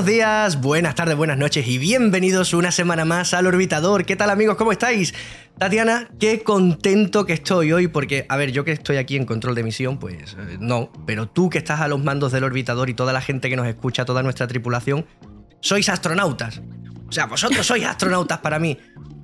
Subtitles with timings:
[0.00, 4.06] Buenos días, buenas tardes, buenas noches y bienvenidos una semana más al Orbitador.
[4.06, 4.56] ¿Qué tal amigos?
[4.56, 5.12] ¿Cómo estáis?
[5.58, 9.54] Tatiana, qué contento que estoy hoy porque, a ver, yo que estoy aquí en control
[9.54, 12.94] de misión, pues eh, no, pero tú que estás a los mandos del Orbitador y
[12.94, 15.04] toda la gente que nos escucha, toda nuestra tripulación,
[15.60, 16.62] sois astronautas.
[17.06, 18.78] O sea, vosotros sois astronautas para mí.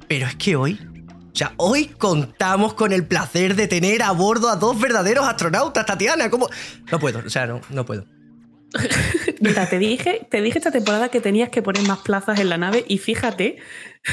[0.09, 4.51] Pero es que hoy o sea, hoy contamos con el placer de tener a bordo
[4.51, 6.29] a dos verdaderos astronautas, Tatiana.
[6.29, 6.51] ¿Cómo?
[6.93, 8.05] No puedo, o sea, no, no puedo.
[9.41, 12.57] Mira, te dije, te dije esta temporada que tenías que poner más plazas en la
[12.57, 13.57] nave y fíjate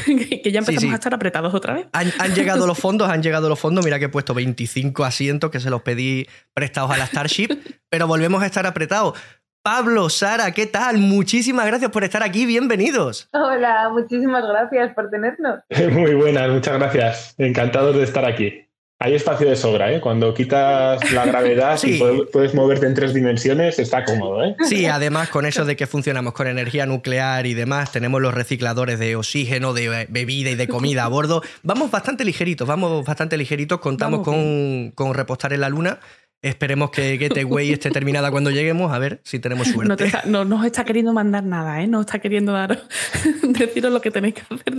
[0.05, 1.87] que ya empezamos a estar apretados otra vez.
[1.93, 3.83] Han, han, llegado los fondos, han llegado los fondos.
[3.85, 7.49] Mira que he puesto 25 asientos que se los pedí prestados a la Starship,
[7.89, 9.17] pero volvemos a estar apretados.
[9.63, 10.97] Pablo, Sara, ¿qué tal?
[10.97, 13.29] Muchísimas gracias por estar aquí, bienvenidos.
[13.31, 15.61] Hola, muchísimas gracias por tenernos.
[15.91, 17.35] Muy buenas, muchas gracias.
[17.37, 18.67] Encantados de estar aquí.
[19.03, 19.99] Hay espacio de sobra, ¿eh?
[19.99, 21.99] Cuando quitas la gravedad y
[22.31, 24.55] puedes, moverte en tres dimensiones, está cómodo, ¿eh?
[24.65, 28.99] Sí, además con eso de que funcionamos con energía nuclear y demás, tenemos los recicladores
[28.99, 31.41] de oxígeno, de bebida y de comida a bordo.
[31.63, 35.99] Vamos bastante ligeritos, vamos bastante ligeritos, contamos con, con repostar en la luna
[36.43, 40.11] Esperemos que Getaway esté terminada cuando lleguemos, a ver si tenemos suerte.
[40.25, 41.87] No, nos está queriendo mandar nada, ¿eh?
[41.87, 42.83] No está queriendo dar,
[43.43, 44.73] deciros lo que tenéis que hacer.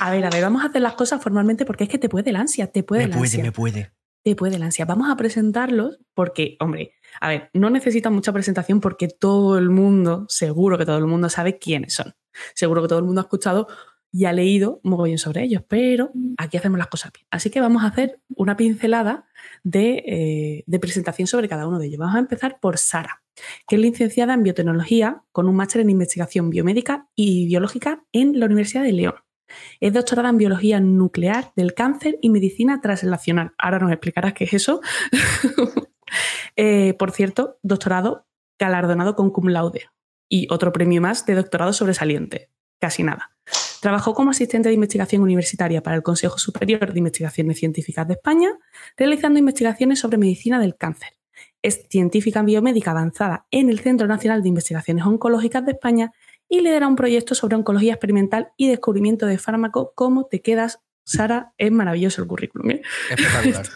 [0.00, 2.28] a ver, a ver, vamos a hacer las cosas formalmente porque es que te puede
[2.28, 4.84] el ansia, te puede me puede, Me puede, Te puede el ansia.
[4.84, 10.26] Vamos a presentarlos porque, hombre, a ver, no necesitan mucha presentación porque todo el mundo,
[10.28, 12.12] seguro que todo el mundo sabe quiénes son.
[12.54, 13.66] Seguro que todo el mundo ha escuchado
[14.12, 17.26] y ha leído muy bien sobre ellos, pero aquí hacemos las cosas bien.
[17.30, 19.24] Así que vamos a hacer una pincelada
[19.72, 21.98] eh, de, presentación sobre cada uno de ellos.
[21.98, 23.22] Vamos a empezar por Sara,
[23.66, 28.46] que es licenciada en biotecnología con un máster en investigación biomédica y biológica en la
[28.46, 29.14] Universidad de León.
[29.80, 33.52] Es doctorada en biología nuclear del cáncer y medicina translacional.
[33.58, 34.80] Ahora nos explicarás qué es eso.
[36.56, 38.26] Eh, por cierto, doctorado
[38.58, 39.86] galardonado con cum laude
[40.28, 42.50] y otro premio más de doctorado sobresaliente.
[42.82, 43.30] Casi nada.
[43.80, 48.50] Trabajó como asistente de investigación universitaria para el Consejo Superior de Investigaciones Científicas de España,
[48.96, 51.10] realizando investigaciones sobre medicina del cáncer.
[51.62, 56.10] Es científica en biomédica avanzada en el Centro Nacional de Investigaciones Oncológicas de España
[56.48, 59.90] y lidera un proyecto sobre oncología experimental y descubrimiento de fármacos.
[59.94, 61.52] ¿Cómo te quedas, Sara?
[61.56, 62.68] Es maravilloso el currículum.
[62.72, 62.82] ¿eh?
[63.10, 63.66] Espectacular.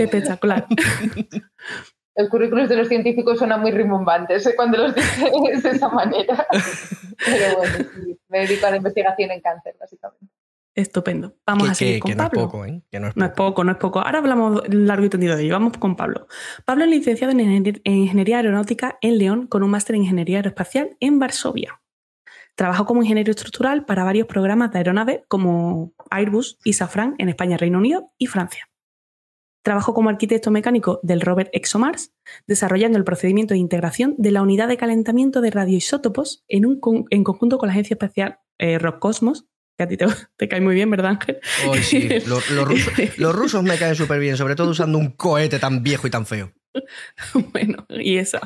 [0.00, 0.66] Espectacular.
[2.14, 4.54] El currículum de los científicos suena muy rimbombantes ¿eh?
[4.54, 6.46] cuando los dices de esa manera.
[7.24, 7.88] Pero bueno,
[8.28, 10.26] me dedico a la investigación en cáncer, básicamente.
[10.74, 11.36] Estupendo.
[11.46, 12.30] Vamos a seguir con Pablo.
[12.32, 12.82] No es poco, ¿eh?
[12.92, 13.64] no, es, poco.
[13.64, 14.00] no es poco.
[14.00, 15.52] Ahora hablamos largo y tendido de ello.
[15.52, 16.26] Vamos con Pablo.
[16.64, 17.40] Pablo es licenciado en
[17.84, 21.82] Ingeniería Aeronáutica en León con un máster en Ingeniería Aeroespacial en Varsovia.
[22.54, 27.56] Trabajó como ingeniero estructural para varios programas de aeronaves como Airbus y Safran en España,
[27.56, 28.68] Reino Unido y Francia.
[29.62, 32.12] Trabajó como arquitecto mecánico del rover ExoMars,
[32.46, 36.80] desarrollando el procedimiento de integración de la unidad de calentamiento de radioisótopos en, un
[37.10, 39.46] en conjunto con la Agencia Espacial eh, Roscosmos,
[39.76, 39.96] que a ti
[40.36, 41.38] te, cae muy bien, ¿verdad, Ángel?
[41.82, 42.08] sí.
[42.26, 42.50] los,
[43.18, 46.26] los rusos me caen súper bien, sobre todo usando un cohete tan viejo y tan
[46.26, 46.52] feo.
[47.52, 48.38] bueno, y eso.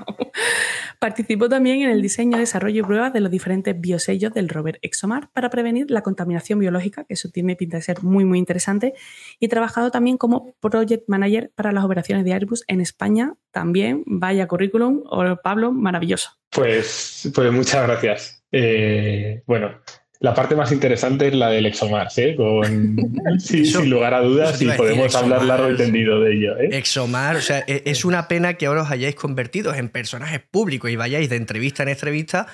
[0.99, 5.31] Participó también en el diseño, desarrollo y pruebas de los diferentes biosellos del rover ExoMar
[5.33, 8.95] para prevenir la contaminación biológica, que eso tiene pinta de ser muy, muy interesante.
[9.39, 13.35] Y trabajado también como Project Manager para las operaciones de Airbus en España.
[13.51, 15.03] También, vaya currículum,
[15.43, 16.31] Pablo, maravilloso.
[16.51, 18.45] Pues, pues muchas gracias.
[18.53, 19.81] Eh, bueno,
[20.21, 22.37] la parte más interesante es la del ExoMars, ¿eh?
[23.39, 26.57] sin lugar a dudas, y podemos hablar largo y tendido de ello.
[26.59, 26.71] ¿eh?
[26.73, 30.91] ExoMars, o sea, e, es una pena que ahora os hayáis convertido en personajes públicos
[30.91, 32.47] y vayáis de entrevista en entrevista,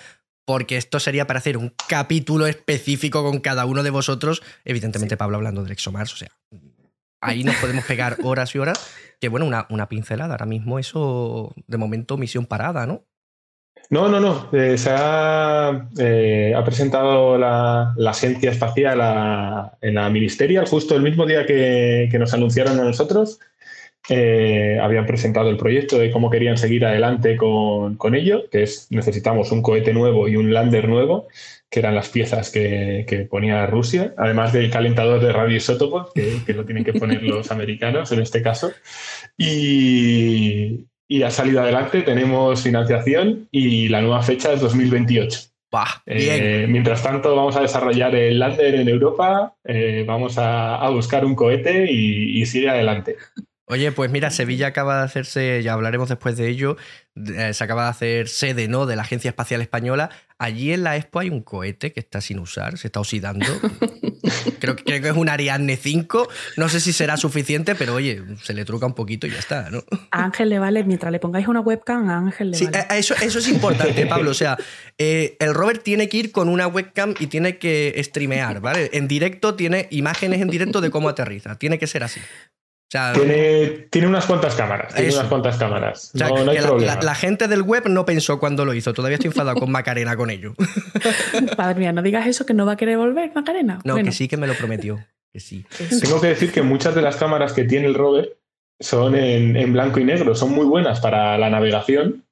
[0.44, 4.42] porque esto sería para hacer un capítulo específico con cada uno de vosotros.
[4.64, 6.30] Evidentemente, Pablo hablando del ExoMars, o sea,
[7.20, 8.92] ahí nos podemos pegar horas y horas.
[9.20, 10.34] Que bueno, una, una pincelada.
[10.34, 13.06] Ahora mismo eso, de momento, misión parada, ¿no?
[13.92, 14.48] No, no, no.
[14.54, 18.98] Eh, se ha, eh, ha presentado la, agencia espacial
[19.82, 23.38] en la Ministerial justo el mismo día que, nos anunciaron a nosotros.
[24.08, 29.52] Eh, habían presentado el proyecto de cómo querían seguir adelante con, ello, que es necesitamos
[29.52, 31.28] un cohete nuevo y un lander nuevo,
[31.68, 36.54] que eran las piezas que, que ponía Rusia, además del calentador de radioisótopos, que, que
[36.54, 38.72] lo tienen que poner los americanos en este caso.
[39.36, 45.40] Y, y ha salido adelante, tenemos financiación y la nueva fecha es 2028.
[46.06, 51.34] Eh, mientras tanto, vamos a desarrollar el lander en Europa, eh, vamos a, buscar un
[51.34, 53.16] cohete y, sigue adelante.
[53.66, 56.76] Oye, pues mira, Sevilla acaba de hacerse, ya hablaremos después de ello,
[57.16, 58.86] eh, se acaba de hacer sede ¿no?
[58.86, 60.10] de la Agencia Espacial Española.
[60.38, 63.46] Allí en la Expo hay un cohete que está sin usar, se está oxidando.
[64.58, 66.28] creo, que- creo que es un Ariadne 5.
[66.56, 69.70] No sé si será suficiente, pero oye, se le truca un poquito y ya está,
[69.70, 69.84] ¿no?
[70.10, 72.78] A Ángel le vale, mientras le pongáis una webcam, a Ángel le Sí, vale.
[72.80, 74.32] eh, eso, eso es importante, Pablo.
[74.32, 74.58] O sea,
[74.98, 78.90] eh, el rover tiene que ir con una webcam y tiene que streamear, ¿vale?
[78.92, 81.56] En directo tiene imágenes en directo de cómo aterriza.
[81.58, 82.20] Tiene que ser así.
[82.92, 84.92] O sea, Tiene, tiene unas cuantas cámaras.
[84.92, 85.20] Tiene Eso.
[85.20, 86.10] unas cuantas cámaras.
[86.14, 86.94] o sea, no, no hay la, problema.
[86.96, 88.92] la- la gente del web no pensó cuando lo hizo.
[88.92, 90.52] Todavía estoy enfadado con Macarena con ello.
[91.56, 93.78] Padre mía, no digas eso que no va a querer volver, Macarena.
[93.84, 94.98] No, Bueno, que sí que me lo prometió.
[95.32, 95.64] Que sí.
[96.02, 98.36] Tengo que decir que muchas de las cámaras que tiene el rover
[98.78, 100.34] son en, en blanco y negro.
[100.34, 102.24] Son muy buenas para la navegación.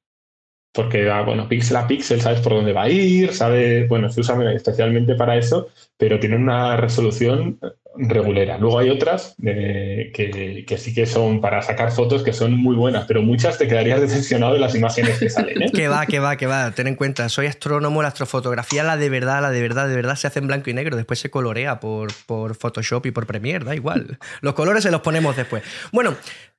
[0.75, 4.21] Porque, ah, bueno, píxel a píxel sabes por dónde va a ir, sabe, bueno, se
[4.21, 7.59] usa especialmente para eso, pero tienen una resolución
[7.97, 8.59] regulera.
[8.59, 12.77] Luego hay otras eh, que, que sí que son para sacar fotos que son muy
[12.77, 15.63] buenas, pero muchas te quedarías decepcionado de las imágenes que salen.
[15.63, 15.71] ¿eh?
[15.81, 16.71] Que va, que va, que va.
[16.73, 20.17] Ten en cuenta, soy astrónomo, la astrofotografía, la de verdad, la de verdad, de verdad
[20.17, 20.97] se hace en blanco y negro.
[20.97, 24.19] Después se colorea por, por Photoshop y por Premiere, da igual.
[24.41, 25.63] Los colores se los ponemos después.
[25.93, 26.15] Bueno,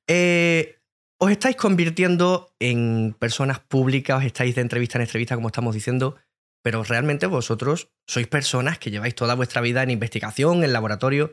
[0.07, 0.77] eh,
[1.17, 6.15] os estáis convirtiendo en personas públicas, os estáis de entrevista en entrevista, como estamos diciendo,
[6.61, 11.31] pero realmente vosotros sois personas que lleváis toda vuestra vida en investigación, en laboratorio.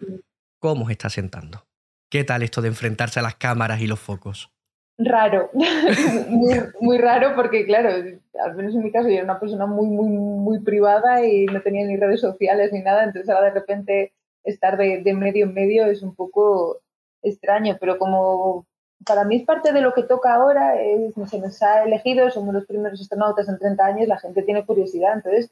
[0.59, 1.67] ¿Cómo os está sentando?
[2.11, 4.51] ¿Qué tal esto de enfrentarse a las cámaras y los focos?
[4.99, 5.51] Raro,
[6.29, 9.87] muy, muy raro porque, claro, al menos en mi caso yo era una persona muy,
[9.87, 14.13] muy, muy privada y no tenía ni redes sociales ni nada, entonces ahora de repente
[14.43, 16.81] estar de, de medio en medio es un poco
[17.23, 18.67] extraño, pero como
[19.07, 22.53] para mí es parte de lo que toca ahora, es, se nos ha elegido, somos
[22.55, 25.51] los primeros astronautas en 30 años, la gente tiene curiosidad, entonces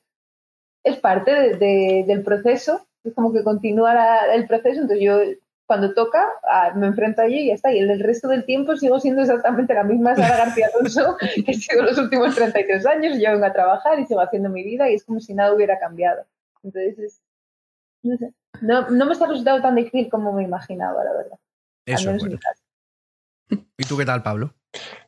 [0.84, 5.19] es parte de- de- del proceso, es como que continúa la- el proceso, entonces yo
[5.66, 8.76] cuando toca ah, me enfrento allí y ya está, y el, el resto del tiempo
[8.76, 13.16] sigo siendo exactamente la misma Sara García Alonso que he sido los últimos 33 años,
[13.16, 15.52] y yo vengo a trabajar y sigo haciendo mi vida y es como si nada
[15.54, 16.25] hubiera cambiado.
[16.62, 17.20] Entonces, es-
[18.02, 21.38] no sé, no, no me está resultando tan difícil como me imaginaba, la verdad.
[21.94, 22.38] Eso bueno.
[23.50, 24.54] ¿Y tú qué tal, Pablo?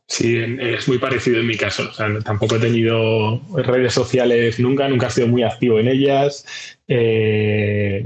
[0.06, 1.88] Sí, es muy parecido en mi caso.
[1.90, 6.46] O sea, tampoco he tenido redes sociales nunca, nunca he sido muy activo en ellas.
[6.88, 8.04] eh,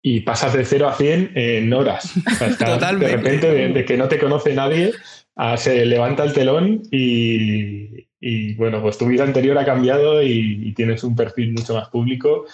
[0.00, 2.16] y pasas de 0 a 100 en horas.
[2.16, 3.06] O sea, estás Totalmente.
[3.10, 4.92] De repente, de, de que no te conoce nadie,
[5.36, 10.60] a- se levanta el telón y, y, bueno, pues tu vida anterior ha cambiado y,
[10.68, 12.44] y tienes un perfil mucho más público.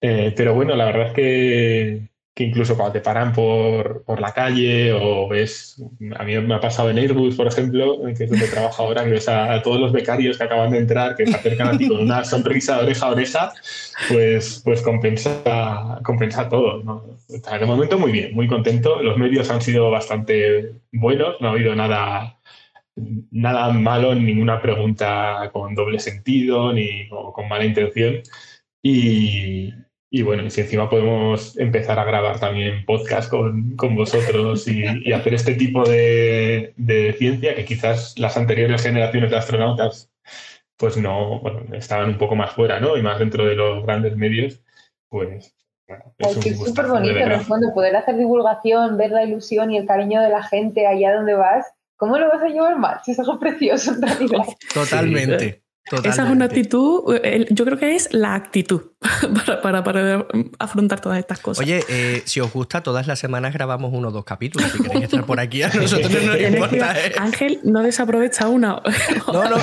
[0.00, 4.34] Eh, pero bueno, la verdad es que, que incluso cuando te paran por, por la
[4.34, 5.82] calle o ves,
[6.18, 9.10] a mí me ha pasado en Airbus, por ejemplo, que es donde trabajo ahora, que
[9.12, 12.02] ves a, todos los becarios que acaban de entrar, que se acercan a ti con
[12.02, 13.52] una sonrisa de oreja a oreja,
[14.10, 16.82] pues, pues compensa, compensa todo.
[16.82, 17.04] ¿no?
[17.26, 19.02] De momento muy bien, muy contento.
[19.02, 22.38] Los medios han sido bastante buenos, no ha habido nada,
[23.30, 28.16] nada malo, ninguna pregunta con doble sentido ni con, con mala intención.
[28.82, 29.72] Y,
[30.10, 34.84] y bueno, y si encima podemos empezar a grabar también podcast con, con vosotros y,
[35.04, 40.10] y hacer este tipo de, de ciencia que quizás las anteriores generaciones de astronautas
[40.76, 42.96] pues no, bueno, estaban un poco más fuera, ¿no?
[42.96, 44.60] Y más dentro de los grandes medios,
[45.08, 45.54] pues
[45.88, 48.96] bueno, es Ay, que un es gustazo, súper bonito, en el fondo, poder hacer divulgación,
[48.96, 51.66] ver la ilusión y el cariño de la gente allá donde vas.
[51.96, 53.00] ¿Cómo lo vas a llevar mal?
[53.04, 54.44] Si es algo precioso en realidad.
[54.74, 55.62] Totalmente.
[55.88, 56.08] Totalmente.
[56.10, 58.92] Esa es una actitud, eh, yo creo que es la actitud
[59.46, 60.26] para, para, para
[60.58, 61.64] afrontar todas estas cosas.
[61.64, 64.70] Oye, eh, si os gusta, todas las semanas grabamos uno o dos capítulos.
[64.72, 66.98] Si queréis estar por aquí, a nosotros no nos importa.
[66.98, 67.12] ¿eh?
[67.18, 68.82] Ángel no desaprovecha una.
[69.32, 69.56] No, no.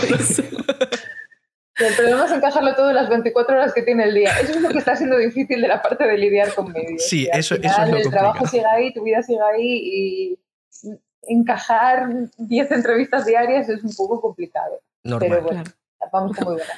[1.80, 4.30] El problema es encajarlo todo en las 24 horas que tiene el día.
[4.40, 7.04] Eso es lo que está siendo difícil de la parte de lidiar con medios.
[7.04, 8.12] Sí, eso- eso es lo El complicado.
[8.12, 10.40] trabajo sigue ahí, tu vida sigue ahí y
[11.28, 14.82] encajar 10 entrevistas diarias es un poco complicado.
[15.04, 15.30] Normal.
[15.30, 15.78] Pero bueno, Claro.
[16.12, 16.74] Vamos con muy buena.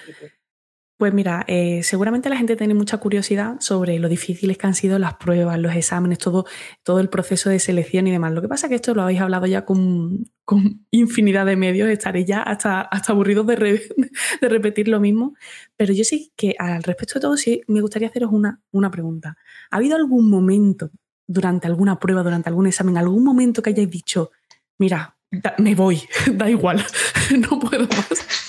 [0.98, 4.98] Pues mira, eh, seguramente la gente tiene mucha curiosidad sobre lo difíciles que han sido
[4.98, 6.46] las pruebas, los exámenes, todo,
[6.84, 8.32] todo el proceso de selección y demás.
[8.32, 11.90] Lo que pasa es que esto lo habéis hablado ya con, con infinidad de medios,
[11.90, 13.82] estaréis ya hasta, hasta aburridos de,
[14.40, 15.36] de repetir lo mismo.
[15.76, 19.36] Pero yo sí que al respecto de todo, sí me gustaría haceros una, una pregunta.
[19.72, 20.92] ¿Ha habido algún momento
[21.28, 24.32] durante alguna prueba, durante algún examen, algún momento que hayáis dicho,
[24.78, 25.18] mira,
[25.58, 26.02] me voy,
[26.32, 26.86] da igual,
[27.38, 28.45] no puedo más?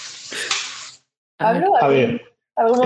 [1.38, 1.64] A ver.
[1.64, 1.76] ¿Hablo?
[1.82, 2.22] A ver,
[2.56, 2.82] ¿Algún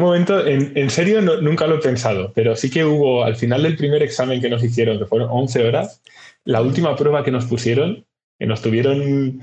[0.00, 3.34] momento algún en, en serio, no- nunca lo he pensado, pero sí que hubo al
[3.36, 6.00] final del primer examen que nos hicieron, que fueron 11 horas,
[6.44, 8.06] la última prueba que nos pusieron,
[8.38, 9.40] que nos tuvieron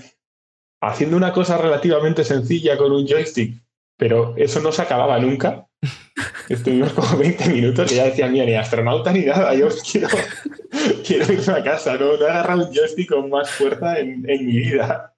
[0.82, 3.62] haciendo una cosa relativamente sencilla con un joystick,
[3.98, 5.68] pero eso no se acababa nunca.
[6.50, 10.08] Estuvimos como 20 minutos y ya decía, mía, ni astronauta ni nada, yo quiero,
[11.06, 14.46] quiero irme a casa, no, no he agarrado un joystick con más fuerza en, en
[14.46, 15.11] mi vida.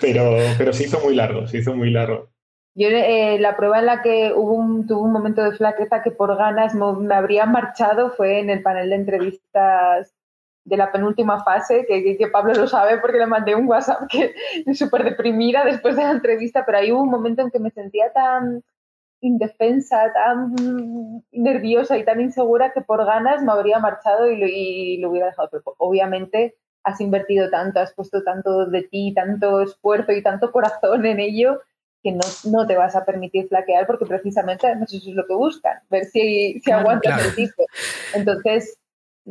[0.00, 2.28] Pero, pero se hizo muy largo, se hizo muy largo.
[2.74, 6.10] Yo, eh, la prueba en la que hubo un, tuve un momento de flaqueza que
[6.10, 10.14] por ganas me habría marchado fue en el panel de entrevistas
[10.64, 14.34] de la penúltima fase, que, que, Pablo lo sabe porque le mandé un WhatsApp que
[14.74, 18.12] súper deprimida después de la entrevista, pero ahí hubo un momento en que me sentía
[18.12, 18.62] tan
[19.20, 20.54] indefensa, tan
[21.32, 25.28] nerviosa y tan insegura que por ganas me habría marchado y lo, y lo hubiera
[25.28, 25.48] dejado.
[25.50, 31.04] Pero obviamente has invertido tanto, has puesto tanto de ti, tanto esfuerzo y tanto corazón
[31.04, 31.60] en ello
[32.00, 35.80] que no, no te vas a permitir flaquear porque precisamente eso es lo que buscan,
[35.90, 37.66] ver si, si aguantas el tipo.
[38.14, 38.78] Entonces,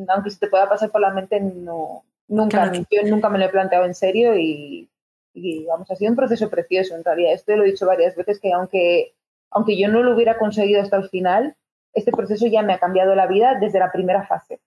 [0.10, 3.50] aunque se te pueda pasar por la mente, no, nunca, yo nunca me lo he
[3.50, 4.90] planteado en serio y,
[5.34, 7.32] y, vamos, ha sido un proceso precioso en realidad.
[7.32, 9.14] Esto lo he dicho varias veces que aunque,
[9.50, 11.56] aunque yo no lo hubiera conseguido hasta el final,
[11.94, 14.60] este proceso ya me ha cambiado la vida desde la primera fase.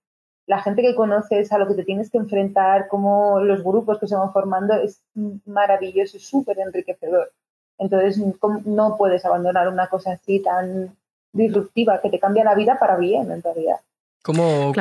[0.49, 4.09] La gente que conoces, a lo que te tienes que enfrentar, como los grupos que
[4.09, 5.03] se van formando, es
[5.45, 7.31] maravilloso, es súper enriquecedor.
[7.79, 8.19] Entonces,
[8.65, 10.97] no puedes abandonar una cosa así tan
[11.33, 13.79] disruptiva que te cambia la vida para bien, en realidad.
[14.23, 14.75] Como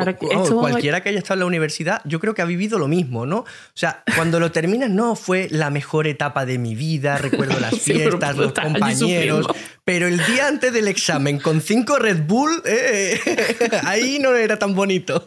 [0.60, 3.40] cualquiera que haya estado en la universidad, yo creo que ha vivido lo mismo, ¿no?
[3.40, 7.80] O sea, cuando lo terminas, no fue la mejor etapa de mi vida, recuerdo las
[7.82, 9.48] fiestas, los compañeros,
[9.86, 13.20] pero el día antes del examen con cinco Red Bull, eh,
[13.86, 15.24] ahí no era tan bonito.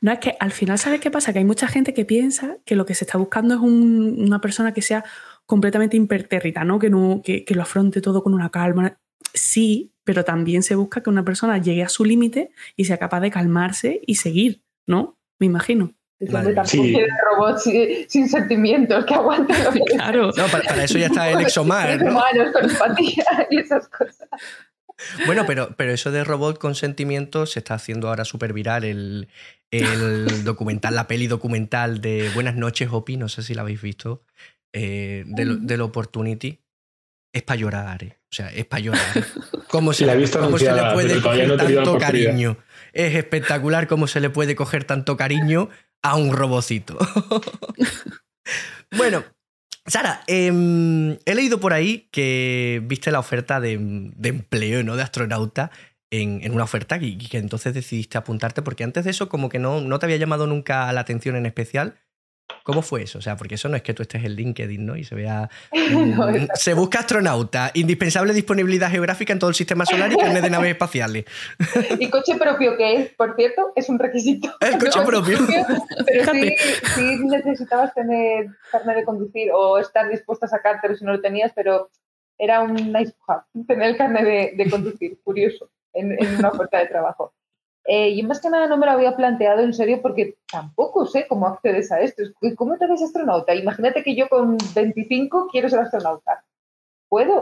[0.00, 1.32] No, es que al final, ¿sabes qué pasa?
[1.32, 4.72] Que hay mucha gente que piensa que lo que se está buscando es una persona
[4.72, 5.04] que sea
[5.46, 6.78] completamente impertérrita, ¿no?
[6.78, 8.98] Que, no que, que lo afronte todo con una calma.
[9.34, 13.20] Sí, pero también se busca que una persona llegue a su límite y sea capaz
[13.20, 15.18] de calmarse y seguir, ¿no?
[15.38, 15.94] Me imagino.
[16.30, 16.54] Vale.
[16.66, 16.96] Sí.
[17.24, 20.30] robots sin, sin, sentimientos que aguanten lo que Claro.
[20.36, 22.00] No, para, para, eso ya está el exomar.
[22.00, 22.12] ¿no?
[22.12, 24.28] Humanos con empatía y esas cosas.
[25.26, 28.84] Bueno, pero, pero eso de robot con sentimientos se está haciendo ahora súper viral.
[28.84, 29.28] El,
[29.72, 34.22] el documental, la peli documental de Buenas noches, Opi, no sé si la habéis visto,
[34.72, 36.61] eh, del, del Opportunity.
[37.32, 38.18] Es para llorar, ¿eh?
[38.30, 39.00] O sea, es para llorar.
[39.68, 42.58] ¿Cómo se, la he visto cómo se le puede coger no tanto cariño?
[42.92, 45.70] Es espectacular cómo se le puede coger tanto cariño
[46.02, 46.98] a un robocito.
[48.96, 49.24] bueno,
[49.86, 54.96] Sara, em, he leído por ahí que viste la oferta de, de empleo, ¿no?
[54.96, 55.70] De astronauta
[56.10, 59.48] en, en una oferta y, y que entonces decidiste apuntarte porque antes de eso como
[59.48, 61.96] que no, no te había llamado nunca la atención en especial.
[62.62, 63.18] ¿Cómo fue eso?
[63.18, 64.96] O sea, porque eso no es que tú estés en LinkedIn, ¿no?
[64.96, 65.48] Y se vea.
[65.92, 70.50] No, se busca astronauta, indispensable disponibilidad geográfica en todo el sistema solar y carnet de
[70.50, 71.24] naves espaciales.
[71.98, 74.52] Y coche propio, que es, por cierto, es un requisito.
[74.60, 75.38] El coche propio.
[76.06, 76.54] Pero sí,
[76.94, 81.52] sí necesitabas tener carnet de conducir o estar dispuesto a sacártelo si no lo tenías,
[81.54, 81.90] pero
[82.38, 86.48] era un nice to have tener el carnet de, de conducir, curioso, en, en una
[86.48, 87.34] oferta de trabajo.
[87.84, 91.26] Eh, y más que nada no me lo había planteado en serio porque tampoco sé
[91.26, 92.22] cómo accedes a esto.
[92.56, 93.54] ¿Cómo te ves astronauta?
[93.54, 96.44] Imagínate que yo con 25 quiero ser astronauta.
[97.08, 97.40] ¿Puedo?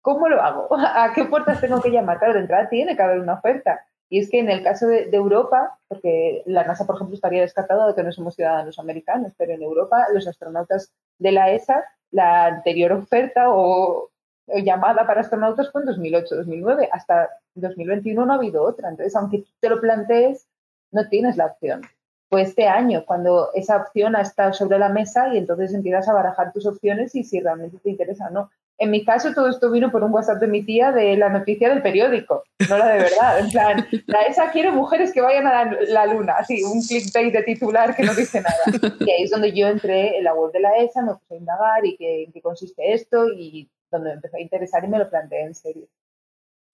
[0.00, 0.68] ¿Cómo lo hago?
[0.76, 2.18] ¿A qué puertas tengo que llamar?
[2.18, 3.84] Claro, de entrada tiene que haber una oferta.
[4.08, 7.42] Y es que en el caso de, de, Europa, porque la NASA, por ejemplo, estaría
[7.42, 11.84] descartado de que no somos ciudadanos americanos, pero en Europa los astronautas de la ESA,
[12.10, 14.09] la anterior oferta o
[14.58, 16.88] llamada para astronautas fue en 2008-2009.
[16.92, 18.88] Hasta 2021 no ha habido otra.
[18.88, 20.46] Entonces, aunque te lo plantees,
[20.92, 21.82] no tienes la opción.
[22.28, 26.12] Fue este año cuando esa opción ha estado sobre la mesa y entonces empiezas a
[26.12, 28.50] barajar tus opciones y si realmente te interesa o no.
[28.78, 31.68] En mi caso, todo esto vino por un WhatsApp de mi tía de la noticia
[31.68, 33.38] del periódico, no la de verdad.
[33.40, 37.30] En plan, la ESA quiere mujeres que vayan a la, la luna, así, un clickbait
[37.30, 38.94] de titular que no dice nada.
[39.00, 41.36] Y ahí es donde yo entré en la web de la ESA, me puse a
[41.36, 44.98] indagar y qué, en qué consiste esto y donde me empezó a interesar y me
[44.98, 45.88] lo planteé en serio.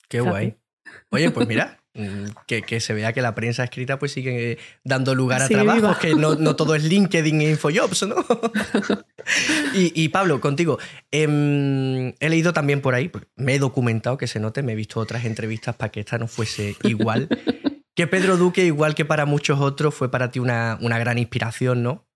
[0.09, 0.57] Qué guay.
[1.11, 1.81] Oye, pues mira,
[2.47, 5.81] que, que, se vea que la prensa escrita pues sigue dando lugar a sí, trabajos,
[5.81, 5.99] viva.
[5.99, 8.17] que no, no, todo es LinkedIn e InfoJobs, ¿no?
[9.75, 10.79] y, y, Pablo, contigo,
[11.11, 15.01] eh, he leído también por ahí, me he documentado, que se note, me he visto
[15.01, 17.29] otras entrevistas para que esta no fuese igual,
[17.95, 21.83] que Pedro Duque, igual que para muchos otros, fue para ti una, una gran inspiración,
[21.83, 22.07] ¿no?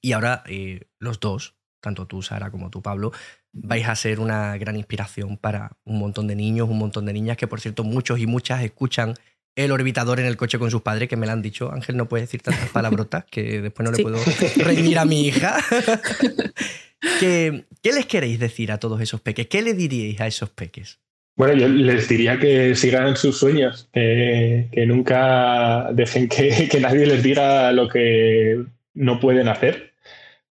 [0.00, 3.12] Y ahora eh, los dos, tanto tú, Sara, como tú, Pablo,
[3.58, 7.36] vais a ser una gran inspiración para un montón de niños, un montón de niñas,
[7.36, 9.14] que por cierto muchos y muchas escuchan
[9.54, 11.72] el orbitador en el coche con sus padres, que me lo han dicho.
[11.72, 14.02] Ángel no puede decir tantas palabrotas que después no le sí.
[14.02, 14.18] puedo
[14.64, 15.56] reñir a mi hija.
[17.20, 19.46] ¿Qué, ¿Qué, les queréis decir a todos esos peques?
[19.46, 20.98] ¿Qué le diríais a esos peques?
[21.36, 27.06] Bueno, yo les diría que sigan sus sueños, que, que nunca dejen que, que nadie
[27.06, 29.95] les diga lo que no pueden hacer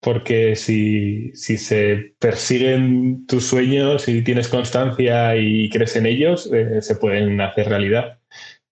[0.04, 6.96] porque si, se persiguen tus sueños y tienes constancia y crees en ellos, eh, se
[6.96, 8.20] pueden hacer realidad.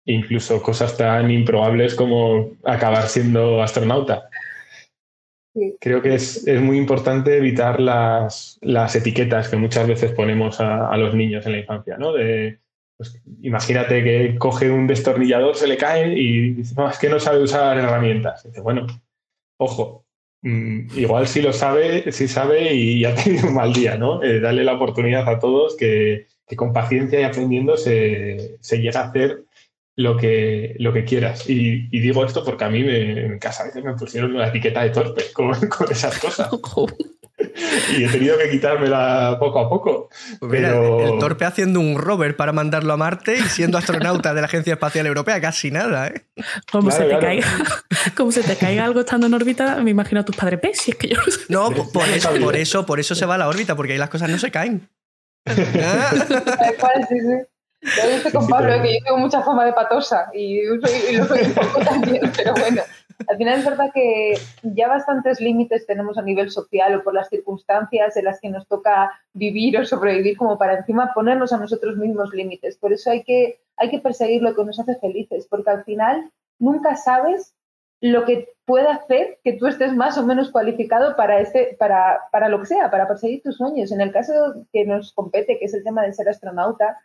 [0.05, 4.29] Incluso cosas tan improbables como acabar siendo astronauta.
[5.79, 8.59] Creo que es, muy importante evitar las,
[8.93, 12.13] etiquetas que muchas veces ponemos a, los niños en la infancia, ¿no?
[12.13, 12.59] De,
[12.97, 17.19] pues, imagínate que coge un destornillador, se le cae y dice, no, es que no
[17.19, 18.43] sabe usar herramientas.
[18.43, 18.88] dice, bueno,
[19.57, 20.00] ojo,
[20.43, 24.24] Mm, igual sí lo sabe, sí sabe y ha tenido un mal día, ¿no?
[24.24, 29.45] Eh, darle la oportunidad a todos que, con paciencia y aprendiendo se, llega a hacer
[29.95, 31.50] lo que, lo que quieras.
[31.50, 34.89] Y, digo esto porque a mí en casa a veces me pusieron una etiqueta de
[34.89, 36.50] torpe con, con esas cosas.
[37.98, 40.10] y he tenido que quitármela poco a poco.
[40.39, 41.13] Pues pero...
[41.13, 44.74] el torpe haciendo un rover para mandarlo a Marte y siendo astronauta de la Agencia
[44.74, 46.25] Espacial Europea, casi nada, ¿eh?
[46.72, 47.48] Como, se, te caiga,
[48.17, 50.79] como se te caiga algo estando en órbita, me imagino a tus padres, ¿ves?
[50.79, 51.17] Si es que yo
[51.50, 54.10] no por eso, por eso, por eso se va a la órbita, porque ahí las
[54.10, 54.89] cosas no se caen.
[55.48, 55.55] sí,
[57.10, 57.48] sí.
[57.84, 61.41] Yo estoy con Pablo, que yo tengo mucha fama de patosa y, y lo soy
[61.41, 62.84] un poco también, pero bueno
[63.27, 67.29] al final es verdad que ya bastantes límites tenemos a nivel social o por las
[67.29, 71.97] circunstancias en las que nos toca vivir o sobrevivir como para encima ponernos a nosotros
[71.97, 72.77] mismos límites.
[72.77, 76.31] Por eso hay que, hay que perseguir lo que nos hace felices, porque al final
[76.59, 77.53] nunca sabes
[78.01, 82.49] lo que puede hacer que tú estés más o menos cualificado para, este, para, para
[82.49, 83.91] lo que sea, para perseguir tus sueños.
[83.91, 84.33] En el caso
[84.73, 86.97] que nos compete, que es el tema de ser astronauta,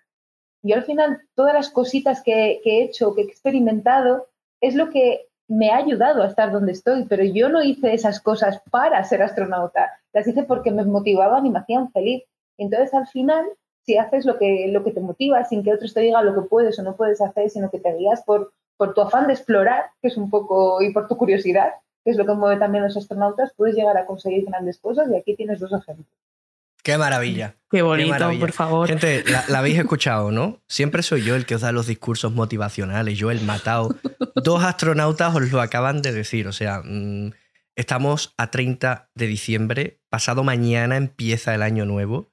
[0.62, 4.28] yo al final todas las cositas que, que he hecho, que he experimentado,
[4.61, 8.21] es lo que me ha ayudado a estar donde estoy, pero yo no hice esas
[8.21, 12.25] cosas para ser astronauta, las hice porque me motivaban y me hacían feliz.
[12.59, 13.45] Entonces, al final,
[13.85, 16.49] si haces lo que, lo que te motiva, sin que otros te digan lo que
[16.49, 19.87] puedes o no puedes hacer, sino que te guías por, por tu afán de explorar,
[20.03, 21.75] que es un poco, y por tu curiosidad,
[22.05, 25.09] que es lo que mueve también a los astronautas, puedes llegar a conseguir grandes cosas
[25.11, 26.09] y aquí tienes dos ejemplos.
[26.87, 27.57] Qué maravilla.
[27.69, 28.87] Qué bonito, por favor.
[28.87, 30.62] Gente, la, habéis escuchado, ¿no?
[30.69, 33.97] Siempre soy yo el que os da los discursos motivacionales, yo el matado.
[34.37, 37.33] Dos astronautas os lo acaban de decir, o sea, mm,
[37.75, 42.33] estamos a 30 de diciembre, pasado mañana empieza el año nuevo.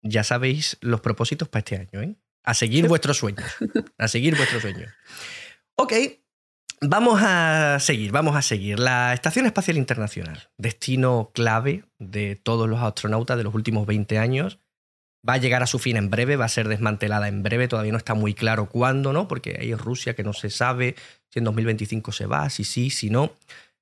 [0.00, 2.16] Ya sabéis los propósitos para este año, ¿eh?
[2.42, 3.44] A seguir vuestros sueños,
[3.98, 4.94] a seguir vuestros sueños.
[5.74, 5.92] Ok,
[6.80, 8.78] Vamos a seguir, vamos a seguir.
[8.78, 14.58] La Estación Espacial Internacional, destino clave de todos los astronautas de los últimos 20 años,
[15.26, 17.92] va a llegar a su fin en breve, va a ser desmantelada en breve, todavía
[17.92, 19.28] no está muy claro cuándo, ¿no?
[19.28, 20.96] Porque hay Rusia que no se sabe
[21.30, 23.32] si en 2025 se va, si sí, si no.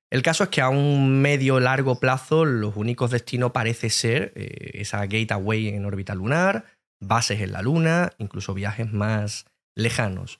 [0.09, 4.71] El caso es que a un medio largo plazo los únicos destinos parece ser eh,
[4.75, 6.65] esa gateway en órbita lunar,
[7.01, 10.37] bases en la Luna, incluso viajes más lejanos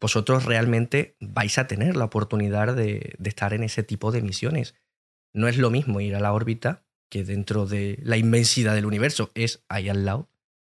[0.00, 4.74] vosotros realmente vais a tener la oportunidad de, estar en ese tipo de misiones.
[5.32, 9.30] No es lo mismo ir a la órbita que dentro de la inmensidad del universo,
[9.34, 10.28] es ahí al lado,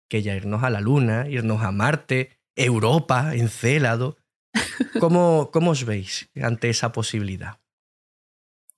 [0.10, 4.18] que ya irnos a la Luna, irnos a Marte, Europa, Encélado.
[5.00, 7.61] ¿Cómo, cómo os veis ante esa posibilidad?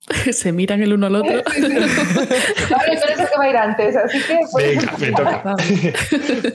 [0.32, 1.42] se miran el uno al otro.
[1.42, 4.38] vale, pero eso que va a ir antes, así que...
[4.50, 4.66] Pues...
[4.66, 5.56] Venga, me toca.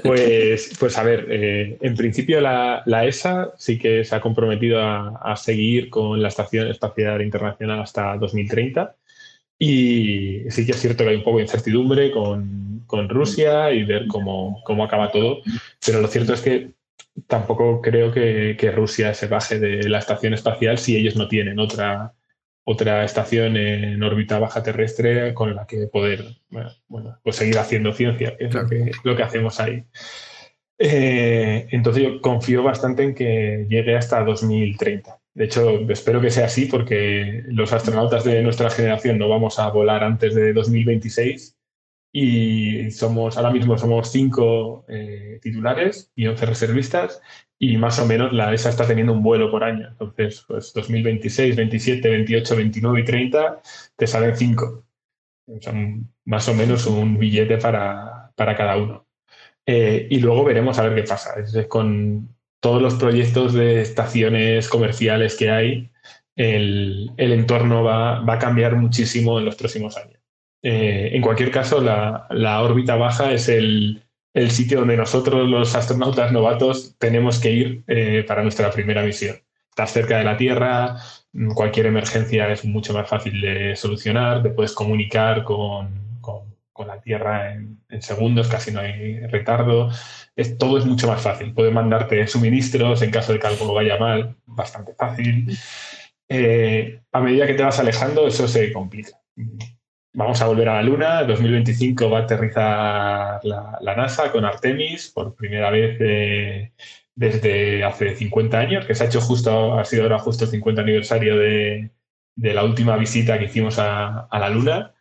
[0.04, 5.36] pues, pues a ver, eh, en principio la, ESA sí que se ha comprometido a,
[5.36, 8.96] seguir con la Estación Espacial Internacional hasta 2030
[9.58, 13.84] y sí que es cierto que hay un poco de incertidumbre con, con Rusia y
[13.84, 15.42] ver cómo, cómo acaba todo,
[15.86, 16.72] pero lo cierto es que
[17.28, 21.60] tampoco creo que, que Rusia se baje de la estación espacial si ellos no tienen
[21.60, 22.14] otra
[22.64, 26.26] otra estación en órbita baja terrestre con la que poder
[26.88, 29.84] bueno, pues seguir haciendo ciencia, que es lo, que, lo que hacemos ahí.
[30.78, 35.20] Eh, entonces yo confío bastante en que llegue hasta 2030.
[35.34, 39.70] De hecho, espero que sea así porque los astronautas de nuestra generación no vamos a
[39.70, 41.59] volar antes de 2026
[42.12, 47.22] y somos, ahora mismo somos cinco eh, titulares y 11 reservistas
[47.60, 49.90] y más o menos la ESA está teniendo un vuelo por año.
[49.90, 53.62] Entonces, pues 2026, 27, 28, 29 y 30
[53.96, 54.86] te salen cinco.
[55.62, 59.08] Son más o menos un billete para, para cada uno.
[59.66, 61.36] Eh, y luego veremos a ver qué pasa.
[61.68, 65.92] con todos los proyectos de estaciones comerciales que hay,
[66.36, 70.20] el, el entorno va, va, a cambiar muchísimo en los próximos años.
[70.62, 74.04] Eh, en cualquier caso, la, órbita baja es el,
[74.50, 79.38] sitio donde nosotros, los astronautas novatos, tenemos que ir eh, para nuestra primera misión.
[79.70, 80.98] Estás cerca de la Tierra,
[81.34, 86.08] mm, cualquier emergencia es mucho más fácil de solucionar, te puedes comunicar con,
[86.88, 89.90] la Tierra en, segundos, casi no hay retardo.
[90.36, 91.54] Es, todo es mucho más fácil.
[91.54, 95.58] Puedes mandarte suministros en caso de que algo vaya mal, bastante fácil.
[96.30, 99.20] Eh, a medida que te vas alejando, eso se complica
[100.14, 101.22] vamos a volver a la Luna.
[101.22, 106.72] En 2025 va a aterrizar la, NASA con Artemis por primera vez eh,
[107.16, 110.82] desde hace 50 años, que se ha hecho justo, ha sido ahora justo el 50
[110.82, 111.92] aniversario de,
[112.36, 114.94] la última visita que hicimos a, la Luna.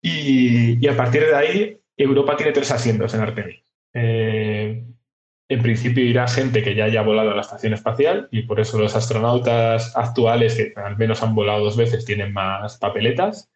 [0.00, 3.62] Y, a partir de ahí, Europa tiene tres asientos en Artemis.
[3.92, 4.84] Eh,
[5.50, 8.78] en principio irá gente que ya haya volado a la estación espacial y por eso
[8.78, 13.50] los astronautas actuales, que al menos han volado dos veces, tienen más papeletas.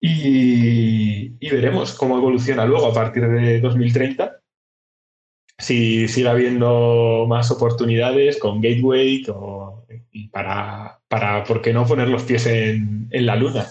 [0.00, 4.40] Y, veremos cómo evoluciona luego a partir de 2030.
[5.58, 9.24] Si sigue habiendo más oportunidades con Gateway
[10.10, 13.66] y para, para, ¿por qué no poner los pies en la Luna?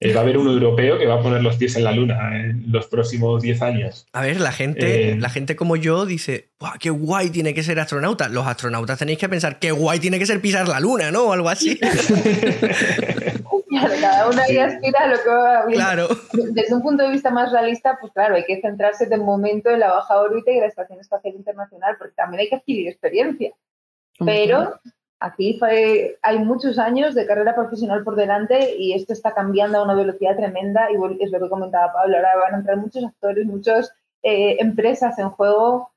[0.00, 2.30] Eh, va a haber un europeo que va a poner los pies en la luna
[2.38, 4.06] en los próximos 10 años.
[4.12, 7.80] A ver, la gente, eh, la gente como yo dice, qué guay tiene que ser
[7.80, 8.28] astronauta.
[8.28, 11.24] Los astronautas tenéis que pensar, qué guay tiene que ser pisar la luna, ¿no?
[11.24, 11.80] O algo así.
[14.00, 15.80] cada uno ahí aspira a lo que va bien.
[15.80, 16.08] Claro.
[16.32, 19.80] Desde un punto de vista más realista, pues claro, hay que centrarse de momento en
[19.80, 23.52] la baja órbita y la Estación Espacial Internacional, porque también hay que adquirir experiencia.
[24.24, 24.80] Pero
[25.20, 25.58] Aquí
[26.22, 30.36] hay muchos años de carrera profesional por delante y esto está cambiando a una velocidad
[30.36, 34.58] tremenda y es lo que comentaba Pablo, ahora van a entrar muchos actores, muchas eh,
[34.60, 35.90] empresas en juego,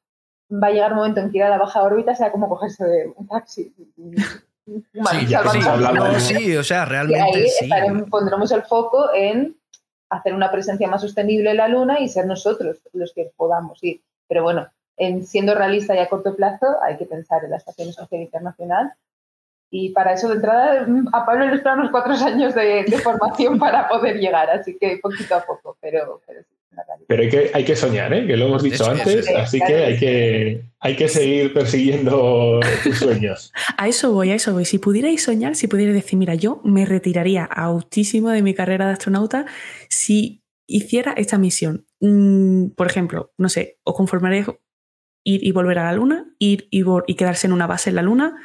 [0.51, 3.13] va a llegar un momento en que ir a la baja órbita sea como cogerse
[3.15, 3.71] un taxi.
[6.19, 7.69] Sí, o sea, realmente sí.
[8.10, 9.55] pondremos el foco en
[10.10, 14.01] hacer una presencia más sostenible en la Luna y ser nosotros los que podamos ir.
[14.27, 17.89] Pero bueno, en siendo realista y a corto plazo, hay que pensar en la Estación
[17.89, 18.93] Espacial Internacional
[19.73, 24.17] y para eso, de entrada, a Pablo le unos cuatro años de, formación para poder
[24.17, 26.61] llegar, así que poquito a poco, pero, pero sí.
[27.07, 28.25] Pero hay que, hay que soñar, ¿eh?
[28.25, 33.51] que lo hemos dicho antes, así que hay, que hay que seguir persiguiendo tus sueños.
[33.77, 34.65] A eso voy, a eso voy.
[34.65, 38.93] Si pudierais soñar, si pudierais decir, mira, yo me retiraría autísimo de mi carrera de
[38.93, 39.45] astronauta
[39.89, 41.86] si hiciera esta misión.
[41.99, 44.47] Mm, por ejemplo, no sé, os conformaréis
[45.23, 48.01] ir y volver a la Luna, ir y, y quedarse en una base en la
[48.01, 48.38] Luna,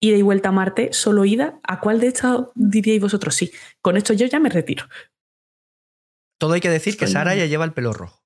[0.00, 3.34] ida y vuelta a Marte, solo ida, ¿a cuál de estas diríais vosotros?
[3.34, 4.84] Sí, con esto yo ya me retiro.
[6.38, 8.18] Todo hay que decir que Sara ya lleva el pelo rojo.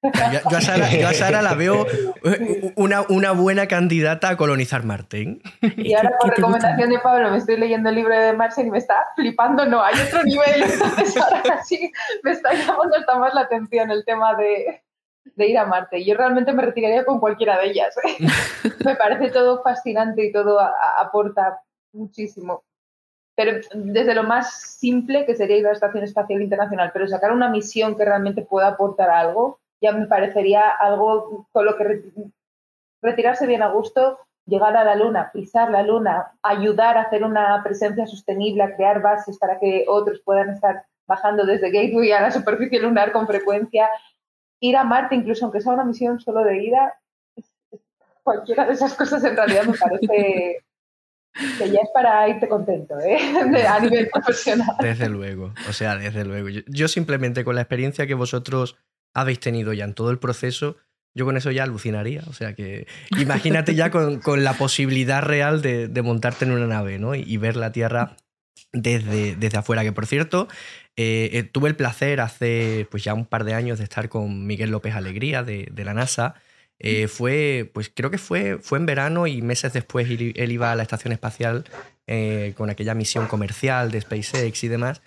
[0.00, 1.84] Yo, a, Sara, la veo
[2.24, 5.22] eh, una, una, buena candidata a colonizar Marte.
[5.22, 5.40] ¿eh?
[5.76, 8.78] Y ahora por recomendación de Pablo me estoy leyendo el libro de Marcel y me
[8.78, 9.66] está flipando.
[9.66, 10.62] No, hay otro nivel.
[10.72, 11.90] Entonces ahora sí
[12.22, 14.82] me está llamando hasta más la atención el tema de,
[15.24, 16.04] de ir a Marte.
[16.04, 17.94] Yo realmente me retiraría con cualquiera de ellas.
[18.04, 18.26] ¿eh?
[18.84, 21.60] me parece todo fascinante y todo aporta
[21.92, 22.62] muchísimo.
[23.38, 27.30] Pero desde lo más simple, que sería ir a la Estación Espacial Internacional, pero sacar
[27.30, 32.02] una misión que realmente pueda aportar algo, ya me parecería algo con lo que
[33.00, 37.62] retirarse bien a gusto, llegar a la Luna, pisar la Luna, ayudar a hacer una
[37.62, 42.32] presencia sostenible, a crear bases para que otros puedan estar bajando desde Gateway a la
[42.32, 43.88] superficie lunar con frecuencia,
[44.58, 46.98] ir a Marte, incluso aunque sea una misión solo de ida,
[48.24, 50.64] cualquiera de esas cosas en realidad me parece
[51.32, 53.18] que ya es para irte contento, ¿eh?
[53.68, 54.76] a nivel profesional.
[54.80, 56.48] Desde luego, o sea, desde luego.
[56.66, 58.76] Yo, simplemente con la experiencia que vosotros
[59.14, 60.76] habéis tenido ya en todo el proceso,
[61.14, 62.22] yo con eso ya alucinaría.
[62.28, 62.86] O sea que
[63.18, 67.14] imagínate ya con, la posibilidad real de, montarte en una nave ¿no?
[67.14, 68.16] y, ver la Tierra
[68.72, 69.82] desde, desde afuera.
[69.82, 70.48] Que por cierto,
[71.00, 74.48] eh, eh, tuve el placer hace pues ya un par de años de estar con
[74.48, 76.34] Miguel López Alegría de, la NASA.
[76.80, 80.76] Eh, fue, pues creo que fue, fue en verano y meses después él, iba a
[80.76, 81.64] la estación espacial
[82.56, 85.02] con aquella misión comercial de SpaceX y demás.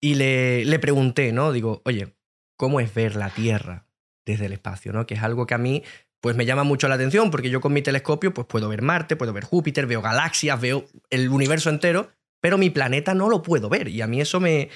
[0.00, 1.52] Y le, le, pregunté, ¿no?
[1.52, 2.14] Digo, oye,
[2.56, 3.86] ¿cómo es ver la Tierra
[4.26, 4.92] desde el espacio?
[4.92, 5.06] ¿no?
[5.06, 5.84] Que es algo que a mí
[6.20, 9.16] pues me llama mucho la atención porque yo con mi telescopio pues puedo ver Marte,
[9.16, 13.68] puedo ver Júpiter, veo galaxias, veo el universo entero, pero mi planeta no lo puedo
[13.68, 14.68] ver y a mí eso me,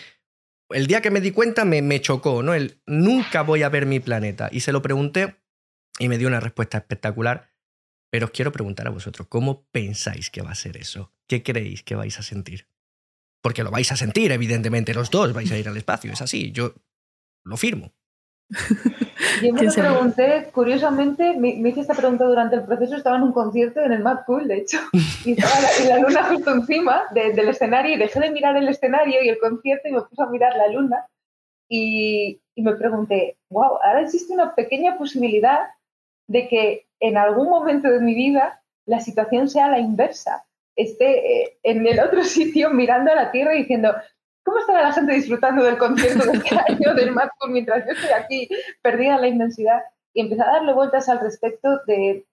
[0.70, 2.54] el día que me di cuenta me, me chocó, ¿no?
[2.54, 4.48] El nunca voy a ver mi planeta.
[4.50, 5.36] Y se lo pregunté
[5.98, 7.50] y me dio una respuesta espectacular.
[8.10, 11.12] Pero os quiero preguntar a vosotros, ¿cómo pensáis que va a ser eso?
[11.26, 12.68] ¿Qué creéis que vais a sentir?
[13.42, 16.52] Porque lo vais a sentir, evidentemente, los dos vais a ir al espacio, es así,
[16.52, 16.74] yo
[17.44, 17.92] lo firmo.
[19.42, 23.32] Yo me lo pregunté, curiosamente, me, hice esta pregunta durante el proceso, estaba en un
[23.32, 24.78] concierto en el Mad Cool, de hecho,
[25.24, 25.54] y estaba
[25.88, 29.88] la, luna justo encima del escenario y dejé de mirar el escenario y el concierto
[29.88, 31.06] y me puse a mirar la luna
[31.68, 35.60] y, y me pregunté, wow, ahora existe una pequeña posibilidad
[36.26, 40.44] de que en algún momento de mi vida la situación sea la inversa.
[40.76, 43.94] Esté eh, en el otro sitio mirando a la Tierra y diciendo,
[44.44, 48.10] ¿Cómo estará la gente disfrutando del concierto de este año del Mad mientras yo estoy
[48.10, 48.48] aquí
[48.82, 49.82] perdida en la inmensidad?
[50.12, 52.24] Y empecé a darle vueltas al respecto de...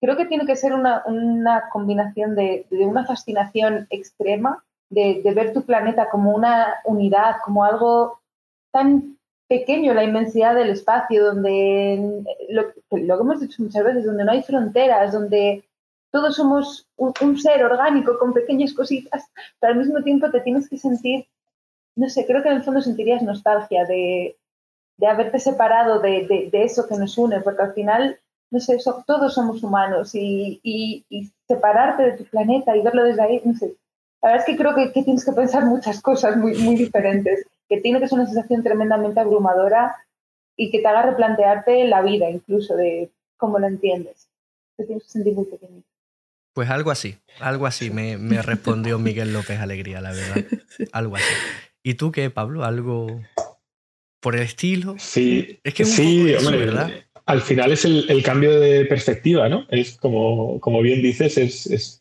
[0.00, 5.54] Creo que tiene que ser una, una combinación de, de, una fascinación extrema de, ver
[5.54, 8.20] tu planeta como una unidad, como algo
[8.70, 9.18] tan
[9.58, 14.32] pequeño, la inmensidad del espacio, donde lo, lo que hemos dicho muchas veces, donde no
[14.32, 15.64] hay fronteras, donde
[16.10, 19.24] todos somos un, ser orgánico con pequeñas cositas,
[19.60, 21.26] pero al mismo tiempo te tienes que sentir,
[21.96, 24.36] no sé, creo que en el fondo sentirías nostalgia de,
[24.96, 28.18] de haberte separado de, de, eso que nos une, porque al final,
[28.50, 33.40] no sé, todos somos humanos y, y, separarte de tu planeta y verlo desde ahí,
[33.44, 33.74] no sé.
[34.22, 37.44] La verdad es que creo que, que, tienes que pensar muchas cosas muy, muy diferentes,
[37.68, 39.96] que tiene que ser una sensación tremendamente abrumadora
[40.56, 44.28] y que te haga replantearte la vida incluso de cómo la entiendes.
[44.76, 45.82] Te tienes que sentir muy pequeño.
[46.52, 50.44] Pues algo así, algo así me, me respondió Miguel López Alegría, la verdad.
[50.92, 51.24] Algo así.
[51.82, 52.64] ¿Y tú qué, Pablo?
[52.64, 53.20] ¿Algo
[54.20, 54.96] por el estilo?
[54.98, 56.90] Sí, es que sí, ¿verdad?
[57.26, 59.66] Al final es el, cambio de perspectiva, ¿no?
[59.68, 62.00] Es como, como bien dices, es,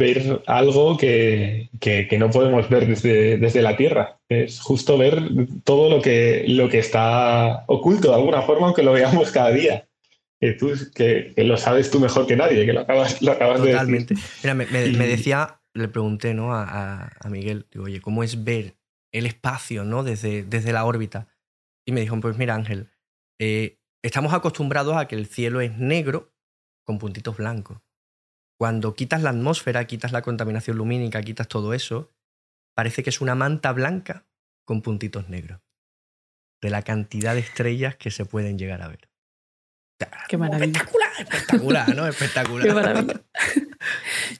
[0.00, 4.18] ver algo que, que, no podemos ver desde, desde, la Tierra.
[4.28, 5.22] Es justo ver
[5.62, 9.86] todo lo que, lo que está oculto de alguna forma, aunque lo veamos cada día
[10.40, 13.74] que tú que, lo sabes tú mejor que nadie, que lo acabas, lo acabas de
[13.74, 14.18] decir.
[14.42, 16.54] Mira, me, me, decía, le pregunté ¿no?
[16.54, 18.74] a, a, Miguel, digo, oye, ¿cómo es ver
[19.12, 20.02] el espacio ¿no?
[20.02, 21.28] desde, desde la órbita?
[21.86, 22.88] Y me dijo, pues mira Ángel,
[23.38, 26.32] eh, estamos acostumbrados a que el cielo es negro
[26.86, 27.78] con puntitos blancos.
[28.60, 32.12] Cuando quitas la atmósfera, quitas la contaminación lumínica, quitas todo eso,
[32.74, 34.26] parece que es una manta blanca
[34.66, 35.62] con puntitos negros.
[36.60, 39.08] De la cantidad de estrellas que se pueden llegar a ver.
[40.28, 40.66] Qué maravilla.
[40.66, 42.06] Espectacular, espectacular, ¿no?
[42.06, 42.66] Espectacular.
[42.66, 43.22] Qué maravilla.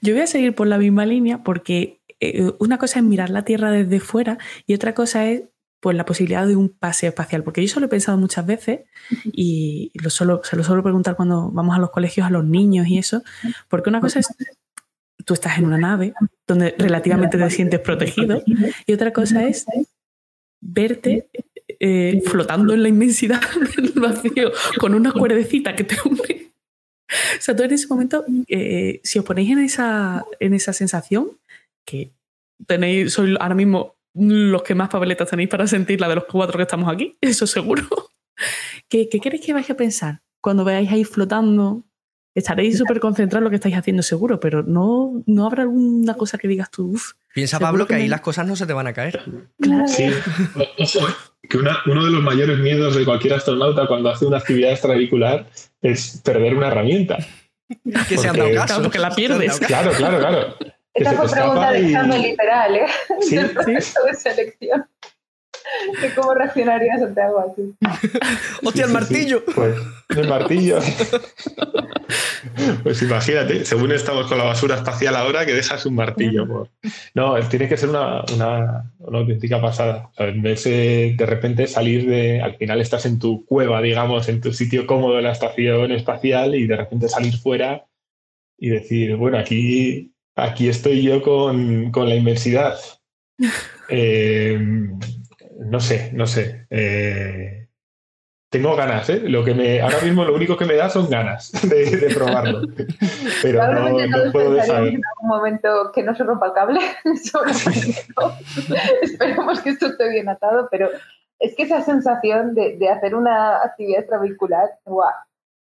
[0.01, 3.43] Yo voy a seguir por la misma línea porque eh, una cosa es mirar la
[3.43, 5.45] Tierra desde fuera y otra cosa es
[5.81, 7.43] pues, la posibilidad de un paseo espacial.
[7.43, 8.81] Porque yo eso lo he pensado muchas veces
[9.25, 12.87] y lo solo, se lo suelo preguntar cuando vamos a los colegios a los niños
[12.87, 13.23] y eso.
[13.67, 14.27] Porque una cosa es
[15.25, 16.13] tú estás en una nave
[16.47, 18.41] donde relativamente te sientes protegido
[18.85, 19.65] y otra cosa es
[20.59, 21.29] verte
[21.79, 23.41] eh, flotando en la inmensidad
[23.75, 26.51] del vacío con una cuerdecita que te une.
[27.11, 31.31] O sea, tú en ese momento, eh, si os ponéis en esa, en esa sensación,
[31.85, 32.11] que
[32.67, 36.57] tenéis, sois ahora mismo los que más papeletas tenéis para sentir la de los cuatro
[36.57, 37.83] que estamos aquí, eso seguro.
[38.89, 41.85] ¿Qué, qué queréis que vais a pensar cuando veáis ahí flotando
[42.33, 46.37] estaréis súper concentrados en lo que estáis haciendo seguro, pero no, no habrá alguna cosa
[46.37, 46.99] que digas tú.
[47.33, 49.23] Piensa, Pablo, que, ahí las cosas no se te van a caer.
[49.59, 49.87] Claro.
[49.87, 50.09] Sí,
[50.79, 51.07] ojo,
[51.49, 55.49] que uno de los mayores miedos de cualquier astronauta cuando hace una actividad extravehicular
[55.81, 57.17] es perder una herramienta.
[58.07, 58.81] Que se han dado caso.
[58.81, 59.59] porque la pierdes.
[59.59, 60.55] Claro, claro, claro.
[60.93, 62.85] Esta fue pregunta de examen literal, ¿eh?
[63.21, 63.35] ¿Sí?
[63.35, 64.85] Del proceso de selección
[66.01, 67.73] de cómo reaccionarías ante algo así.
[68.63, 69.43] ¡Hostia, el martillo!
[69.45, 69.75] Pues
[70.09, 70.79] el martillo.
[72.83, 76.67] pues imagínate, según estamos con la basura espacial ahora, que dejas un martillo.
[77.13, 80.09] No, tiene que ser una, una, auténtica pasada.
[80.17, 82.41] de repente salir de.
[82.41, 86.55] Al final estás en tu cueva, digamos, en tu sitio cómodo en la estación espacial
[86.55, 87.85] y de repente salir fuera
[88.57, 90.10] y decir, bueno, aquí,
[90.41, 92.77] aquí estoy yo con, con la inmensidad.
[93.93, 94.57] Eh,
[95.59, 96.65] no sé, no sé.
[96.69, 97.67] Eh,
[98.49, 99.21] tengo ganas, ¿eh?
[99.23, 102.61] Lo que me, ahora mismo lo único que me da son ganas de, probarlo.
[103.41, 104.93] Pero no, puedo saber.
[104.93, 106.79] en algún momento que no se rompa el cable.
[109.01, 110.89] Esperemos que esto esté bien atado, pero
[111.39, 115.09] es que esa sensación de, hacer una actividad extravehicular, guau.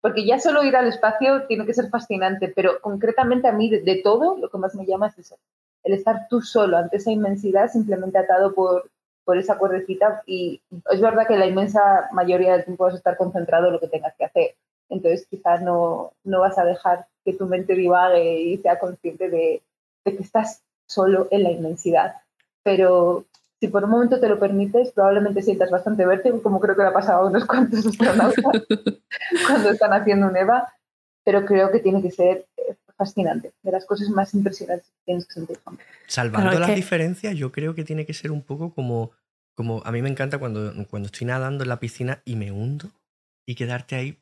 [0.02, 4.02] Porque ya solo ir al espacio tiene que ser fascinante, pero concretamente a mí de,
[4.04, 5.38] todo lo que más me llama es eso,
[5.84, 8.90] el estar tú solo ante esa inmensidad simplemente atado por,
[9.26, 13.18] por esa cuerdecita y es verdad que la inmensa mayoría del tiempo vas a estar
[13.18, 14.56] concentrado en lo que tengas que hacer.
[14.90, 19.62] Entonces quizás no, no vas a dejar que tu mente divague y sea consciente de,
[20.06, 22.16] de que estás solo en la inmensidad.
[22.64, 23.26] Pero
[23.60, 26.90] si por un momento te lo permites, probablemente sientas bastante vértigo, como creo que le
[26.90, 28.44] ha pasado a unos cuantos astronautas
[29.48, 30.72] cuando están haciendo un EVA,
[31.24, 35.28] pero creo que tiene que ser eh, fascinante, de las cosas más impresionantes que tienes
[35.28, 35.58] que sentir.
[36.08, 39.12] Salvando las diferencias, yo creo que tiene que ser un poco como,
[39.56, 42.90] como a mí me encanta cuando, cuando estoy nadando en la piscina y me hundo
[43.46, 44.20] y quedarte ahí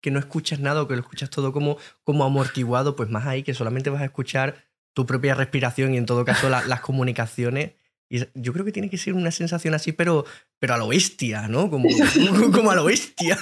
[0.00, 3.42] que no escuchas nada o que lo escuchas todo como, como amortiguado, pues más ahí
[3.42, 7.72] que solamente vas a escuchar tu propia respiración y en todo caso las comunicaciones.
[8.12, 10.26] Y yo creo que tiene que ser una sensación así, pero,
[10.58, 11.70] pero a lo bestia, ¿no?
[11.70, 11.88] Como,
[12.52, 13.38] como a lo bestia.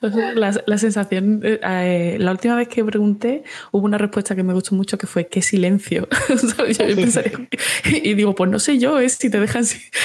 [0.00, 4.76] La, sensación, eh, eh, la última vez que pregunté hubo una respuesta que me gustó
[4.76, 6.08] mucho que fue qué silencio.
[7.86, 9.64] y digo, pues no sé yo, es si te dejan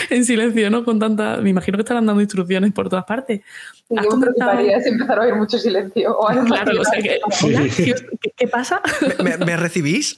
[0.10, 0.84] en silencio, ¿no?
[0.84, 3.42] Con tanta, me imagino que estarán dando instrucciones por todas partes.
[3.90, 6.18] Yo me preocuparía si empezar a oír mucho silencio.
[6.48, 8.82] claro, o sea, ¿qué, pasa?
[9.24, 10.18] ¿Me, recibís?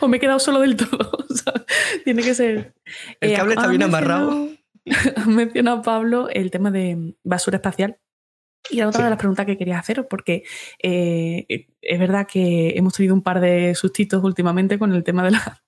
[0.00, 1.26] O me he quedado solo del todo.
[2.04, 2.74] tiene que ser.
[3.20, 4.48] El cable está bien amarrado.
[5.16, 8.00] Ha mencionado Pablo el tema de basura espacial.
[8.68, 10.42] Y era otra de las preguntas que quería haceros, porque
[10.82, 11.46] eh,
[11.80, 15.62] es verdad que hemos tenido un par de sustitos últimamente con el tema de la,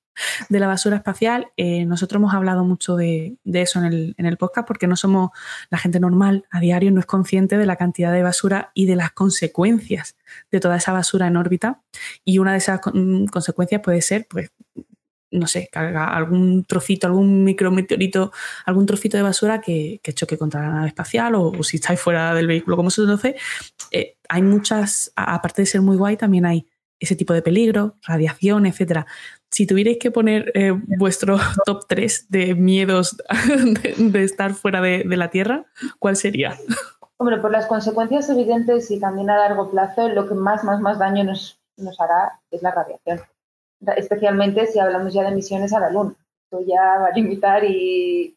[0.48, 1.48] de la basura espacial.
[1.56, 5.30] Eh, nosotros hemos hablado mucho de, eso en el, en el, podcast porque no somos
[5.70, 8.96] la gente normal a diario, no es consciente de la cantidad de basura y de
[8.96, 10.16] las consecuencias
[10.50, 11.80] de toda esa basura en órbita.
[12.24, 14.50] Y una de esas consecuencias puede ser, pues,
[15.34, 18.32] no sé, algún trocito, algún micrometeorito,
[18.64, 22.46] algún trocito de basura que, choque contra la nave espacial o, si estáis fuera del
[22.46, 23.36] vehículo como se conoce.
[23.90, 26.66] Eh, hay muchas, aparte de ser muy guay, también hay
[27.00, 29.06] ese tipo de peligro, radiación, etcétera.
[29.54, 33.16] Si tuvierais que poner eh, vuestro top 3 de miedos
[33.96, 35.66] de, estar fuera de, la Tierra,
[36.00, 36.58] ¿cuál sería?
[37.18, 40.98] Hombre, por las consecuencias evidentes y también a largo plazo, lo que más, más, más
[40.98, 43.20] daño nos, nos hará es la radiación.
[43.96, 46.16] Especialmente si hablamos ya de emisiones a la Luna.
[46.50, 48.36] Esto ya va a limitar y,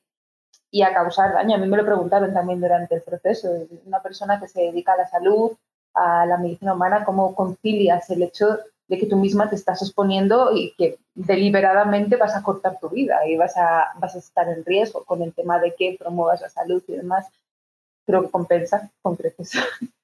[0.70, 1.56] y a causar daño.
[1.56, 3.50] A mí me lo preguntaron también durante el proceso.
[3.88, 5.54] Una persona que se dedica a la salud,
[5.96, 10.52] a la medicina humana, cómo concilias el hecho de que tú misma te estás exponiendo
[10.54, 14.64] y que deliberadamente vas a cortar tu vida y vas a, vas a estar en
[14.64, 17.28] riesgo con el tema de que promuevas la salud y demás.
[18.06, 19.52] Creo que compensa con creces.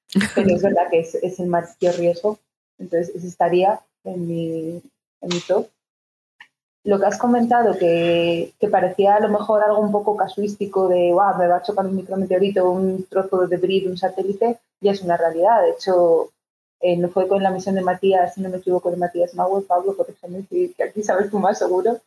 [0.34, 2.38] Pero es verdad que es, es el mayor riesgo.
[2.78, 4.82] Entonces, estaría en mi,
[5.20, 5.68] en mi top
[6.84, 11.12] lo que has comentado, que, que, parecía a lo mejor algo un poco casuístico de,
[11.12, 14.92] wow, me va a chocar un micrometeorito, un trozo de debris de un satélite, ya
[14.92, 15.62] es una realidad.
[15.62, 16.30] De hecho,
[16.80, 19.64] eh, no fue con la misión de Matías, si no me equivoco, de Matías Mauer,
[19.66, 21.98] Pablo, ejemplo, que aquí sabes tú más seguro,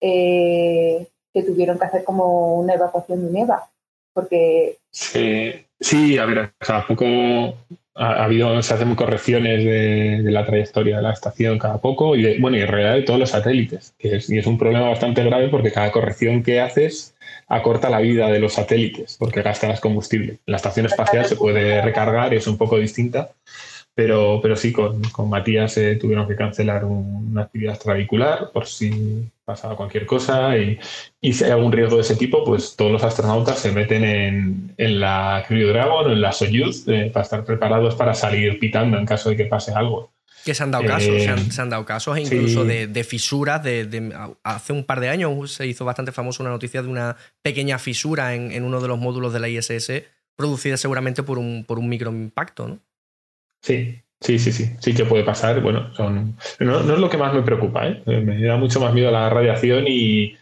[0.00, 3.70] eh, que tuvieron que hacer como una evacuación de Neva,
[4.12, 4.78] porque...
[4.90, 6.52] Sí, sí a ver,
[6.86, 7.54] poco
[7.98, 12.56] ha, habido, se hacen correcciones de, la trayectoria de la estación cada poco y, bueno,
[12.56, 15.48] y en realidad de todos los satélites, que es, y es un problema bastante grave
[15.48, 17.14] porque cada corrección que haces
[17.48, 20.38] acorta la vida de los satélites porque gastas combustible.
[20.46, 23.30] La estación espacial se puede recargar es un poco distinta,
[23.98, 29.28] pero, pero sí, con, con Matías eh, tuvieron que cancelar una actividad extravehicular por si
[29.44, 30.78] pasaba cualquier cosa y,
[31.20, 34.72] y, si hay algún riesgo de ese tipo, pues todos los astronautas se meten en,
[34.76, 38.96] en la Crew Dragon o en la Soyuz eh, para estar preparados para salir pitando
[38.96, 40.12] en caso de que pase algo.
[40.44, 43.64] Que se han dado casos, se, han, eh, dado casos incluso de, de, fisuras.
[43.64, 44.12] De,
[44.44, 48.36] hace un par de años se hizo bastante famosa una noticia de una pequeña fisura
[48.36, 50.04] en, en, uno de los módulos de la ISS,
[50.36, 52.78] producida seguramente por un, por un microimpacto, ¿no?
[53.60, 55.60] Sí, sí, sí, sí, sí que puede pasar.
[55.60, 58.02] Bueno, son, no, no es lo que más me preocupa, ¿eh?
[58.06, 60.36] me da mucho más miedo la radiación y,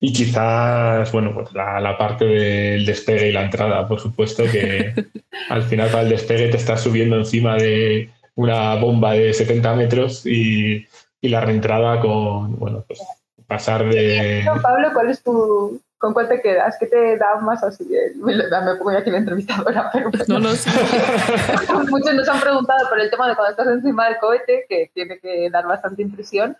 [0.00, 4.94] y quizás, bueno, pues la, la, parte del despegue y la entrada, por supuesto, que
[5.48, 10.24] al final para el despegue te estás subiendo encima de una bomba de 70 metros
[10.24, 10.86] y,
[11.20, 13.00] y la reentrada con, bueno, pues
[13.46, 14.44] pasar de...
[14.62, 16.76] Pablo, ¿cuál es tu, ¿Con cuál te quedas?
[16.78, 17.84] ¿Qué te da más así?
[18.16, 20.10] Me, me pongo aquí la entrevistadora, pero...
[20.28, 20.70] No, no, sí.
[21.90, 25.18] Muchos nos han preguntado por el tema de cuando estás encima del cohete, que tiene
[25.18, 26.56] que dar bastante impresión,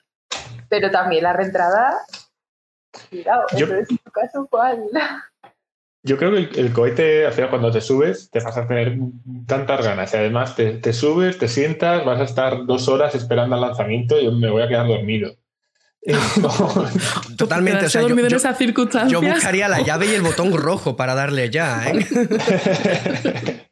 [0.69, 1.95] pero también la reentrada...
[3.11, 4.83] Cuidado, entonces en tu caso, ¿cuál?
[6.03, 8.99] Yo creo que el, cohete, al final, cuando te subes, te vas a tener
[9.47, 10.13] tantas ganas.
[10.15, 14.19] Y además, te, te subes, te sientas, vas a estar dos horas esperando el lanzamiento
[14.19, 15.33] y yo me voy a quedar dormido.
[17.37, 17.87] Totalmente.
[17.87, 18.57] O sea, yo, en esa
[19.09, 21.85] yo, buscaría la llave y el botón rojo para darle ya.
[21.91, 22.07] ¿eh?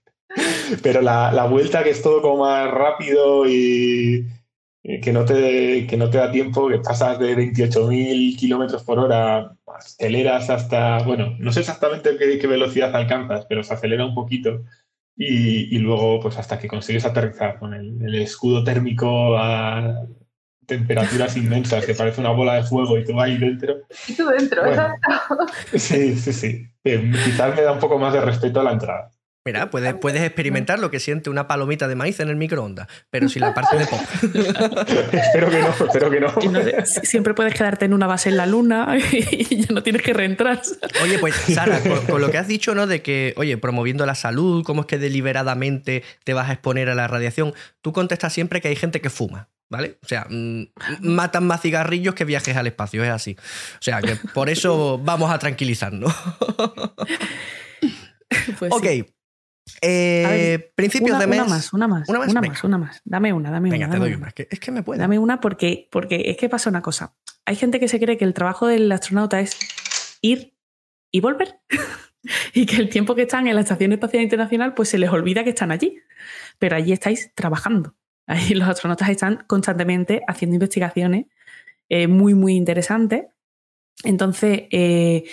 [0.83, 4.27] Pero la, la, vuelta que es todo como más rápido y
[5.03, 9.57] que no te, que no te da tiempo, que pasas de 28.000 kilómetros por hora,
[9.67, 14.63] aceleras hasta, bueno, no sé exactamente qué, qué, velocidad alcanzas, pero se acelera un poquito.
[15.17, 20.07] Y, y luego, pues hasta que consigues aterrizar con el, el escudo térmico a
[20.67, 23.77] temperaturas inmensas, que parece una bola de fuego y tú ahí dentro.
[24.09, 25.47] Y tú dentro, exacto.
[25.75, 26.67] Sí, sí, sí.
[26.85, 29.11] Eh, quizás me da un poco más de respeto a la entrada.
[29.47, 33.29] Mira, puedes, puedes experimentar lo que siente una palomita de maíz en el microondas, pero
[33.29, 34.01] sin la parte de pop.
[35.13, 36.85] espero que no, espero que no.
[36.85, 40.61] siempre puedes quedarte en una base en la luna y ya no tienes que reentrar.
[41.01, 42.89] Oye, pues Sara, con, lo que has dicho, ¿no?
[42.89, 46.97] De que, oye, promoviendo la salud, cómo es que deliberadamente te vas a exponer a
[46.97, 49.49] la radiación, tú contestas siempre que hay gente que fuma.
[49.69, 49.99] ¿Vale?
[50.03, 50.67] O sea, mm,
[51.01, 53.37] matan más cigarrillos que viajes al espacio, es así.
[53.39, 56.15] O sea, que por eso vamos a tranquilizarnos.
[58.59, 58.85] Pues ok.
[59.83, 61.39] Eh, principios de mes.
[61.41, 62.09] Una más, una más.
[62.09, 63.03] Una más, una más, una más.
[63.05, 63.95] Dame una, dame Venga, una.
[63.95, 64.33] te doy una.
[64.37, 65.01] Es que, me puede.
[65.01, 67.15] Dame una porque, porque es que pasa una cosa.
[67.45, 69.57] Hay gente que se cree que el trabajo del astronauta es
[70.23, 70.57] ir
[71.13, 71.61] y volver.
[72.53, 75.45] y que el tiempo que están en la Estación Espacial Internacional, pues se les olvida
[75.45, 75.99] que están allí.
[76.59, 77.95] Pero allí estáis trabajando.
[78.27, 81.27] Ahí los astronautas están constantemente haciendo investigaciones
[81.89, 83.29] eh, muy, muy interesante.
[84.05, 85.25] Entonces, eh,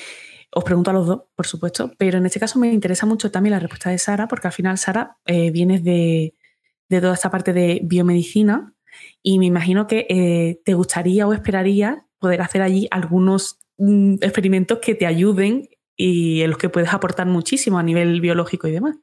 [0.52, 3.52] os pregunto a los dos, por supuesto, pero en este caso me interesa mucho también
[3.52, 6.36] la respuesta de Sara, porque al final, Sara, eh, vienes de,
[6.89, 8.76] toda esta parte de biomedicina
[9.24, 14.94] y me imagino que te gustaría o esperaría poder hacer allí algunos mm, experimentos que
[14.94, 18.98] te ayuden y en los que puedes aportar muchísimo a nivel biológico y demás.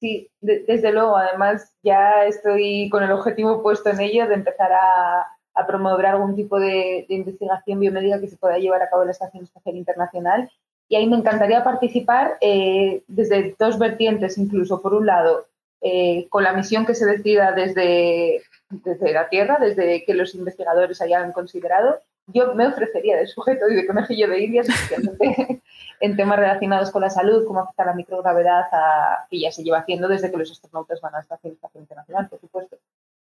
[0.00, 1.16] Sí, desde luego.
[1.16, 5.26] Además, ya estoy con el objetivo puesto en ello de empezar a,
[5.66, 9.42] promover algún tipo de, investigación biomédica que se pueda llevar a cabo en la Estación
[9.42, 10.50] Espacial Internacional.
[10.88, 14.80] Y ahí me encantaría participar eh, desde dos vertientes, incluso.
[14.80, 15.46] Por un lado,
[15.80, 21.00] eh, con la misión que se decida desde, desde la Tierra, desde que los investigadores
[21.00, 24.68] hayan considerado, yo me ofrecería de sujeto y de conejillo de indias,
[26.00, 29.78] en temas relacionados con la salud, cómo afecta la microgravedad, a, que ya se lleva
[29.78, 32.76] haciendo desde que los astronautas van a la Estación Internacional, por supuesto.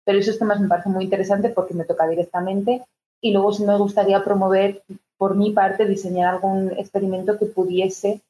[0.04, 2.82] Pero esos temas me parecen muy interesantes porque me toca directamente
[3.20, 4.82] y luego sí me gustaría promover,
[5.16, 8.20] por mi parte, diseñar algún experimento que pudiese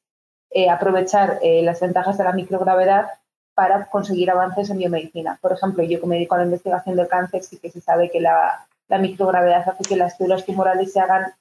[0.51, 3.07] eh, aprovechar eh, las ventajas de la microgravedad
[3.55, 5.39] para conseguir avances en biomedicina.
[5.41, 8.11] Por ejemplo, yo que me dedico a la investigación del cáncer, sí que se sabe
[8.11, 11.33] que la la microgravedad hace que las células tumorales se hagan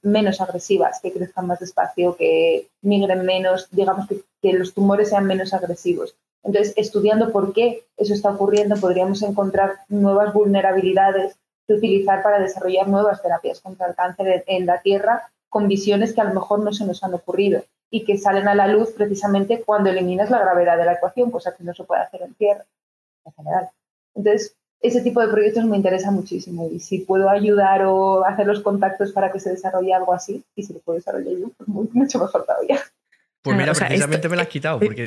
[0.00, 5.52] menos agresivas, que crezcan más despacio, que migren menos, digamos que, los tumores sean menos
[5.52, 6.16] agresivos.
[6.42, 11.36] Entonces, estudiando por qué eso está ocurriendo, podríamos encontrar nuevas vulnerabilidades
[11.66, 16.22] que utilizar para desarrollar nuevas terapias contra el cáncer en la Tierra con visiones que
[16.22, 19.62] a lo mejor no se nos han ocurrido y que salen a la luz precisamente
[19.62, 22.64] cuando eliminas la gravedad de la ecuación, cosa que no se puede hacer en Tierra
[23.26, 23.68] en general.
[24.14, 28.60] Entonces, ese tipo de proyectos me interesa muchísimo y si puedo ayudar o hacer los
[28.60, 32.18] contactos para que se desarrolle algo así y si lo puedo desarrollar yo, pues mucho
[32.18, 32.80] mejor todavía.
[33.46, 34.80] Pues mira, precisamente me lo has quitado.
[34.80, 35.06] Porque,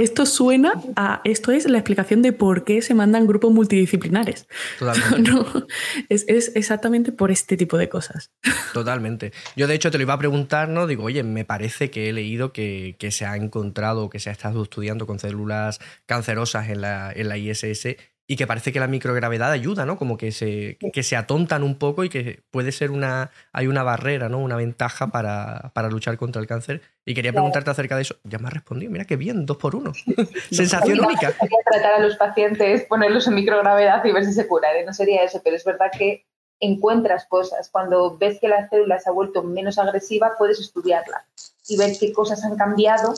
[0.00, 1.20] esto suena a.
[1.22, 4.48] Esto es la explicación de por qué se mandan grupos multidisciplinares.
[4.80, 5.30] Totalmente.
[6.08, 8.32] es, exactamente por este tipo de cosas.
[8.72, 9.32] Totalmente.
[9.54, 10.88] Yo, de hecho, te lo iba a preguntar, ¿no?
[10.88, 14.64] Digo, oye, me parece que he leído que, se ha encontrado, que se ha estado
[14.64, 17.96] estudiando con células cancerosas en la, en la ISS
[18.30, 19.96] y que parece que la microgravedad ayuda, ¿no?
[19.96, 23.82] Como que se, que se atontan un poco y que puede ser una, hay una
[23.82, 24.38] barrera, ¿no?
[24.38, 26.82] Una ventaja para, luchar contra el cáncer.
[27.06, 28.16] Y quería preguntarte acerca de eso.
[28.24, 29.92] Ya me has respondido, mira qué bien, dos por uno.
[30.50, 31.32] Sensación única.
[31.64, 34.84] tratar a los pacientes, ponerlos en microgravedad y ver si se curan, ¿eh?
[34.84, 36.26] no sería eso, pero es verdad que
[36.60, 37.70] encuentras cosas.
[37.70, 41.24] Cuando ves que la célula se ha vuelto menos agresiva, puedes estudiarla
[41.66, 43.14] y ver qué cosas han cambiado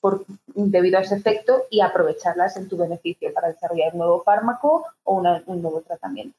[0.00, 0.24] por,
[0.54, 5.22] debido a ese efecto y aprovecharlas en tu beneficio para desarrollar un nuevo fármaco o
[5.46, 6.36] un nuevo tratamiento.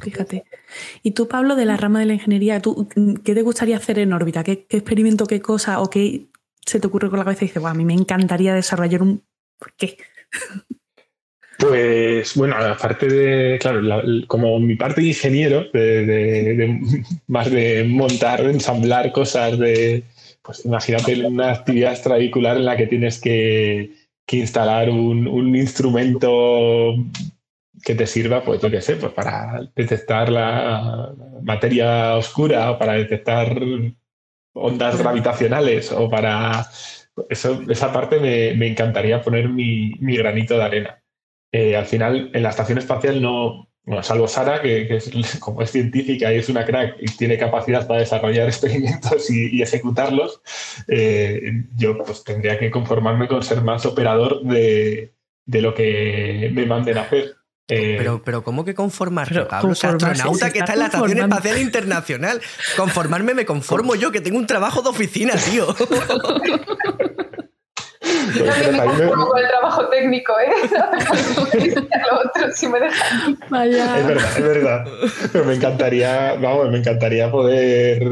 [0.00, 0.44] Fíjate.
[1.02, 2.88] Y tú, Pablo, de la rama de la ingeniería, ¿tú,
[3.24, 4.44] ¿qué te gustaría hacer en órbita?
[4.44, 6.26] ¿Qué, experimento, qué cosa o qué
[6.64, 9.22] se te ocurre con la cabeza y dices, a mí me encantaría desarrollar un...
[9.58, 9.96] ¿Por qué?
[11.58, 13.80] Pues bueno, aparte de, claro,
[14.28, 15.64] como mi parte de ingeniero,
[17.26, 20.04] más de montar, ensamblar cosas, de,
[20.42, 23.92] pues imagínate una actividad extravehicular en la que tienes que,
[24.30, 26.94] instalar un, instrumento
[27.82, 32.94] que te sirva, pues yo qué sé, pues para detectar la materia oscura o para
[32.94, 33.58] detectar
[34.54, 36.66] ondas gravitacionales o para...
[37.28, 41.02] Esa parte me, encantaría poner mi, granito de arena.
[41.52, 45.10] Eh, al final, en la estación espacial no, bueno, salvo Sara, que, es,
[45.40, 50.42] como es científica y es una crack y tiene capacidad para desarrollar experimentos y, ejecutarlos,
[50.88, 55.14] eh, yo pues tendría que conformarme con ser más operador de,
[55.46, 57.36] lo que me manden a hacer.
[57.70, 59.72] Eh, pero, pero, ¿cómo que conformarme, Pablo?
[59.72, 62.40] astronauta que está en la Estación Espacial Internacional.
[62.76, 65.66] Conformarme me conformo yo, que tengo un trabajo de oficina, tío.
[68.34, 70.50] Yo también me conformo con el trabajo técnico, ¿eh?
[72.10, 73.38] lo otro, si me dejan.
[73.48, 73.98] Vaya.
[73.98, 74.86] Es verdad, es verdad.
[75.32, 78.02] Pero me encantaría, vamos, me encantaría poder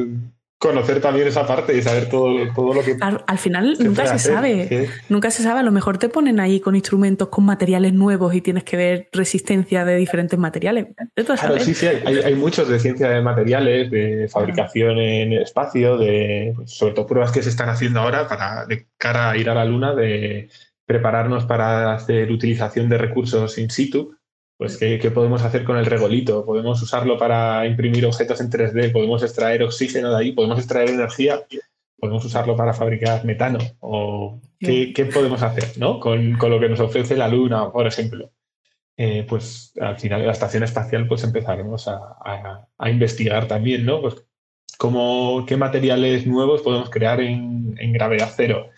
[0.59, 2.96] conocer también esa parte y saber todo, todo lo que...
[3.00, 6.74] Al, final nunca se sabe, nunca se sabe, a lo mejor te ponen ahí con
[6.74, 10.86] instrumentos, con materiales nuevos y tienes que ver resistencia de diferentes materiales.
[11.14, 15.98] Claro, sí, sí, hay, hay, muchos de ciencia de materiales, de fabricación en el espacio,
[15.98, 19.50] de pues, sobre todo pruebas que se están haciendo ahora para de cara a ir
[19.50, 20.48] a la Luna, de
[20.86, 24.15] prepararnos para hacer utilización de recursos in situ
[24.57, 26.44] pues ¿qué, podemos hacer con el regolito?
[26.44, 28.90] ¿Podemos usarlo para imprimir objetos en 3D?
[28.90, 30.32] ¿Podemos extraer oxígeno de ahí?
[30.32, 31.40] ¿Podemos extraer energía?
[31.98, 33.59] ¿Podemos usarlo para fabricar metano?
[33.80, 36.00] ¿O qué, podemos hacer ¿no?
[36.00, 38.30] con, lo que nos ofrece la Luna, por ejemplo?
[38.96, 44.00] Eh, pues al final de la estación espacial pues empezaremos a, investigar también, ¿no?
[44.00, 44.24] Pues
[44.78, 48.70] cómo, qué materiales nuevos podemos crear en, en gravedad cero.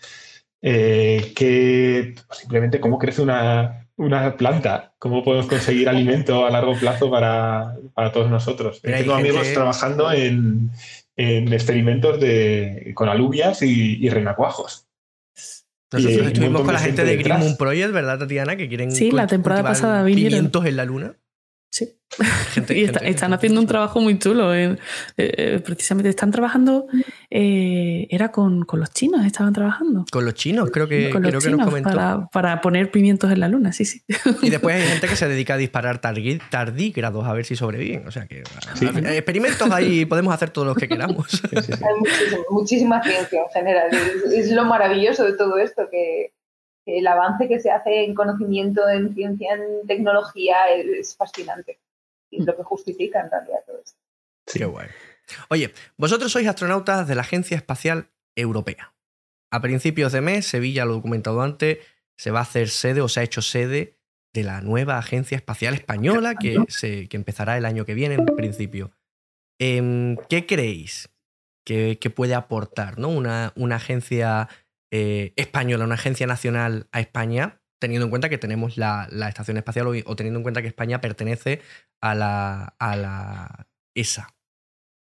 [0.61, 3.88] eh, que simplemente cómo crece una,
[4.37, 7.75] planta, cómo podemos conseguir alimento a largo plazo para,
[8.13, 8.81] todos nosotros.
[8.81, 10.71] Tengo amigos trabajando en,
[11.15, 14.85] experimentos de, con alubias y, y renacuajos.
[15.91, 18.55] Nosotros estuvimos con la gente de Green Moon Project, ¿verdad, Tatiana?
[18.55, 20.51] Que quieren sí, la temporada pasada vinieron.
[20.65, 21.15] en la luna.
[21.79, 21.95] Sí.
[22.69, 24.53] y están haciendo un trabajo muy chulo.
[24.53, 24.77] Eh,
[25.17, 26.87] eh, precisamente están trabajando,
[27.29, 30.05] eh, era con, los chinos, estaban trabajando.
[30.11, 32.29] Con los chinos, creo que, creo que nos comentó.
[32.31, 34.03] Para, poner pimientos en la luna, sí, sí.
[34.41, 38.05] Y después hay gente que se dedica a disparar tardígrados a ver si sobreviven.
[38.07, 38.43] O sea que
[39.15, 41.41] experimentos ahí podemos hacer todos los que queramos.
[41.55, 43.89] hay muchísima ciencia en general.
[44.33, 46.33] es lo maravilloso de todo esto, que
[46.97, 51.79] el avance que se hace en conocimiento, en ciencia, en tecnología es, fascinante.
[52.31, 53.99] Y es lo que justifica en realidad todo esto.
[54.47, 54.87] Sí, qué guay.
[55.49, 58.93] Oye, vosotros sois astronautas de la Agencia Espacial Europea.
[59.51, 61.79] A principios de mes, Sevilla, lo he documentado antes,
[62.17, 63.97] se va a hacer sede o se ha hecho sede
[64.33, 68.91] de la nueva Agencia Espacial Española que, se, empezará el año que viene en principio.
[69.59, 71.09] Em, ¿Qué creéis
[71.65, 73.09] que, puede aportar ¿no?
[73.09, 74.49] una, una agencia
[74.91, 79.87] eh, española, una agencia nacional a España, teniendo en cuenta que tenemos la, Estación Espacial
[79.87, 81.61] o, teniendo en cuenta que España pertenece
[82.01, 84.33] a la, a la ESA.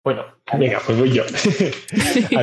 [0.08, 0.24] Bueno,
[0.58, 1.24] venga, pues voy yo.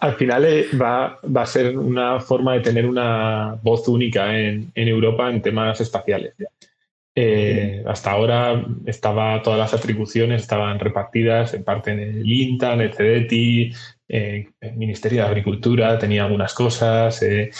[0.00, 5.30] al, final eh, va, a ser una forma de tener una voz única en, Europa
[5.30, 6.34] en temas espaciales.
[7.14, 12.80] Eh, hasta ahora estaba todas las atribuciones estaban repartidas en parte en el INTA, en
[12.80, 13.72] el CEDETI,
[14.08, 17.50] el Ministerio de Agricultura tenía algunas cosas, eh,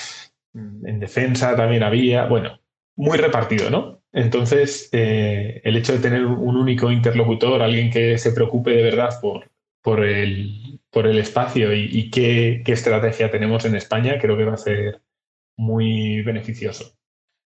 [0.55, 2.61] en defensa también había, bueno,
[2.96, 4.03] muy repartido, ¿no?
[4.12, 9.20] Entonces, eh, el hecho de tener un único interlocutor, alguien que se preocupe de verdad
[9.20, 9.51] por,
[9.82, 14.57] por, el, por el espacio y, qué, estrategia tenemos en España, creo que va a
[14.57, 15.03] ser
[15.57, 16.96] muy beneficioso.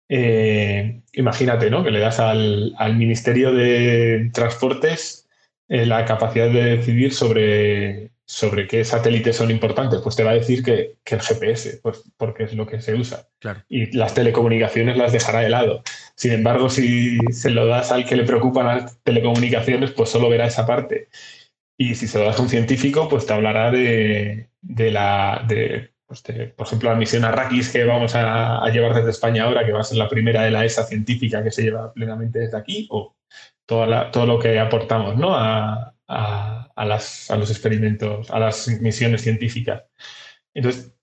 [0.08, 1.82] Eh, imagínate, ¿no?
[1.82, 5.26] Que le das al, al Ministerio de Transportes
[5.68, 10.62] la capacidad de decidir sobre sobre qué satélites son importantes, pues te va a decir
[10.62, 13.28] que, el GPS, pues porque es lo que se usa.
[13.68, 15.82] Y las telecomunicaciones las dejará de lado.
[16.14, 20.46] Sin embargo, si se lo das al que le preocupan las telecomunicaciones, pues solo verá
[20.46, 21.10] esa parte.
[21.76, 25.46] Y si se lo das a un científico, pues te hablará de, la,
[26.06, 26.22] pues
[26.56, 29.84] por ejemplo, la misión Arrakis que vamos a, llevar desde España ahora, que va a
[29.84, 33.14] ser la primera de la ESA científica que se lleva plenamente desde aquí, o
[33.66, 35.36] todo lo que aportamos ¿no?
[35.36, 39.84] a, a, los experimentos, a las misiones científicas.
[40.54, 40.94] Entonces,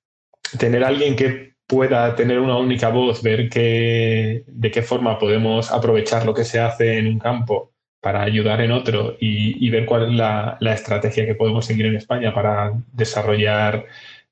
[0.57, 6.33] tener alguien que pueda tener una única voz, ver de qué forma podemos aprovechar lo
[6.33, 10.57] que se hace en un campo para ayudar en otro y, ver cuál es la,
[10.73, 13.85] estrategia que podemos seguir en España para desarrollar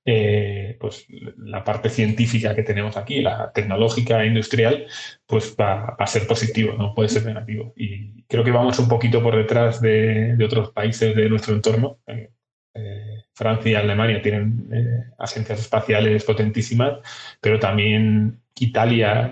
[0.09, 1.05] eh, pues,
[1.37, 4.85] la parte científica que tenemos aquí, la tecnológica e industrial,
[5.25, 7.73] pues va, a ser positivo, no puede ser negativo.
[7.75, 11.99] Y creo que vamos un poquito por detrás de, otros países de nuestro entorno.
[12.07, 12.31] Eh,
[12.75, 16.99] eh, Francia y Alemania tienen agencias espaciales potentísimas,
[17.41, 19.31] pero también Italia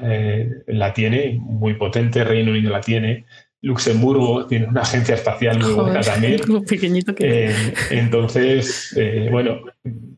[0.67, 3.25] la tiene, muy potente, Reino Unido la tiene,
[3.65, 6.39] Luxemburgo tiene una agencia espacial muy buena también.
[6.67, 9.61] Pequeñito que eh, entonces, eh, bueno,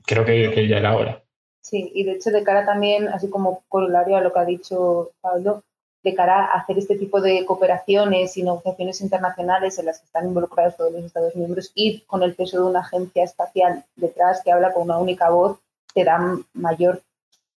[0.05, 1.23] creo que, ya era hora.
[1.61, 5.11] Sí, y de hecho de cara también, así como corolario a lo que ha dicho
[5.21, 5.63] Pablo,
[6.03, 10.27] de cara a hacer este tipo de cooperaciones y negociaciones internacionales en las que están
[10.27, 14.51] involucrados todos los Estados miembros y con el peso de una agencia espacial detrás que
[14.51, 15.57] habla con una única voz,
[15.93, 17.01] te da mayor,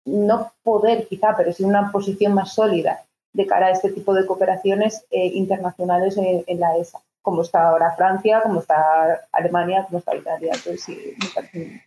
[0.05, 3.03] no poder quizá, pero sí una posición más sólida
[3.33, 7.95] de cara a este tipo de cooperaciones eh, internacionales en, la ESA, como está ahora
[7.95, 10.51] Francia, como está Alemania, como está Italia.
[10.53, 11.83] Entonces, sí, me parece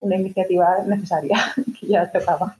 [0.00, 1.36] una iniciativa necesaria
[1.80, 2.56] que ya tocaba.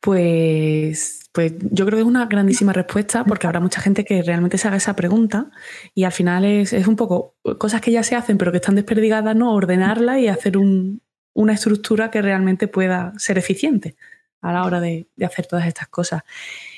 [0.00, 4.56] Pues, pues yo creo que es una grandísima respuesta porque habrá mucha gente que realmente
[4.56, 5.50] se haga esa pregunta
[5.94, 9.34] y al final es, un poco cosas que ya se hacen pero que están desperdigadas,
[9.34, 9.52] ¿no?
[9.52, 13.96] Ordenarla y hacer una estructura que realmente pueda ser eficiente
[14.40, 16.22] a la hora de, hacer todas estas cosas.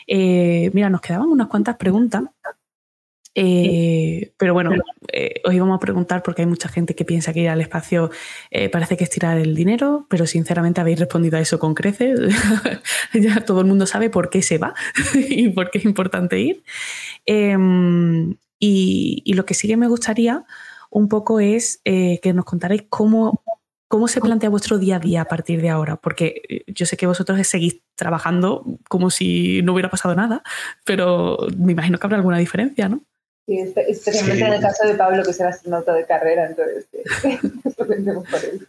[0.07, 2.25] Eh, mira, nos quedaban unas cuantas preguntas,
[3.35, 4.73] eh, pero bueno,
[5.13, 8.11] eh, os íbamos a preguntar porque hay mucha gente que piensa que ir al espacio
[8.73, 12.19] parece que es tirar el dinero, pero sinceramente habéis respondido a eso con creces.
[13.15, 14.75] ya todo el mundo sabe por qué se va
[15.15, 16.65] y por qué es importante ir.
[17.25, 20.45] Em, y, y, lo que sí que me gustaría
[20.91, 23.43] un poco es que nos contarais cómo
[23.91, 25.97] ¿Cómo se plantea vuestro día a día a partir de ahora?
[25.97, 30.45] Porque eh, yo sé que vosotros seguís trabajando como si no hubiera pasado nada,
[30.85, 33.03] pero me imagino que habrá alguna diferencia, ¿no?
[33.49, 36.87] Sí, especialmente en el caso de Pablo, que es el astronauta de carrera, entonces
[37.25, 37.39] eh,
[37.77, 38.69] por él.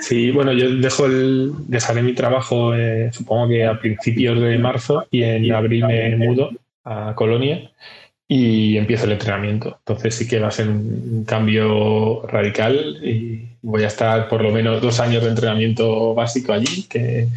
[0.00, 5.06] Sí, bueno, yo dejo el, dejaré mi trabajo, eh, supongo que a principios de marzo
[5.10, 6.50] y en abril me mudo
[6.84, 7.70] a Colonia
[8.28, 9.78] y empiezo el entrenamiento.
[9.78, 14.50] Entonces sí que va a ser un, cambio radical y voy a estar por lo
[14.50, 17.28] menos dos años de entrenamiento básico allí que,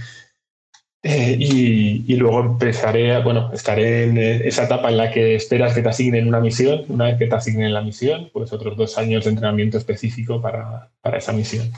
[1.04, 5.90] eh, y, luego empezaré, bueno, estaré en esa etapa en la que esperas que te
[5.90, 6.86] asignen una misión.
[6.90, 10.92] Una vez que te asignen la misión, pues otros dos años de entrenamiento específico para,
[11.02, 11.72] para esa misión.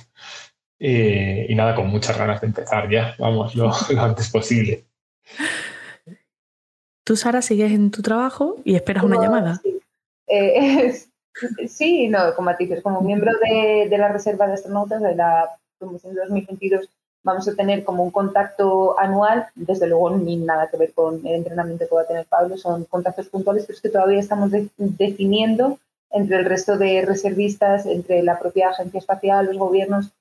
[0.78, 4.84] Eh, y nada, con muchas ganas de empezar ya, vamos, lo, antes posible.
[7.06, 9.62] Tú, Sara, sigues en tu trabajo y esperas una llamada.
[9.64, 9.80] Sí,
[10.28, 10.94] eh,
[11.68, 16.14] sí no, como dices, como miembro de, de, la Reserva de Astronautas de la promoción
[16.14, 16.90] de 2022,
[17.24, 21.36] vamos a tener como un contacto anual, desde luego ni nada que ver con el
[21.36, 25.80] entrenamiento que va a tener Pablo, son contactos puntuales, pero es que todavía estamos definiendo
[26.12, 30.12] entre el resto de reservistas, entre la propia agencia espacial, los gobiernos,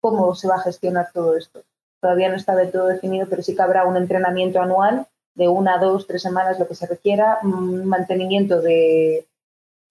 [0.00, 1.62] cómo se va a gestionar todo esto.
[2.00, 5.78] Todavía no está del todo definido, pero sí que habrá un entrenamiento anual de una,
[5.78, 9.26] dos, tres semanas, lo que se requiera, mantenimiento de,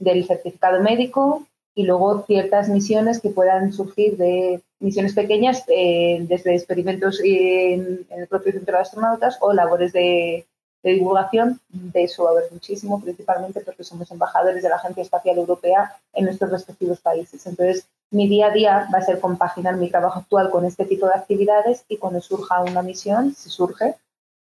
[0.01, 6.55] del certificado médico y luego ciertas misiones que puedan surgir de misiones pequeñas, eh, desde
[6.55, 10.45] experimentos en, el propio centro de astronautas o labores de,
[10.83, 11.59] de divulgación.
[11.69, 15.95] De eso va a haber muchísimo, principalmente porque somos embajadores de la Agencia Espacial Europea
[16.13, 17.45] en nuestros respectivos países.
[17.45, 21.07] Entonces, mi día a día va a ser compaginar mi trabajo actual con este tipo
[21.07, 23.95] de actividades y cuando surja una misión, si surge,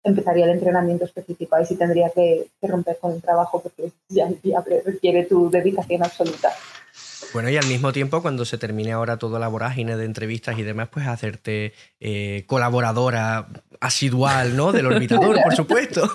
[0.06, 1.56] empezaría el entrenamiento específico.
[1.56, 4.30] Ahí sí tendría que, romper con el trabajo porque ya
[4.86, 6.49] requiere tu dedicación absoluta.
[7.34, 10.64] Bueno, y al mismo tiempo, cuando se termine ahora toda la vorágine de entrevistas y
[10.64, 13.47] demás, pues hacerte eh, colaboradora
[13.82, 14.72] asidual, ¿no?
[14.72, 16.10] Del orbitador, por supuesto.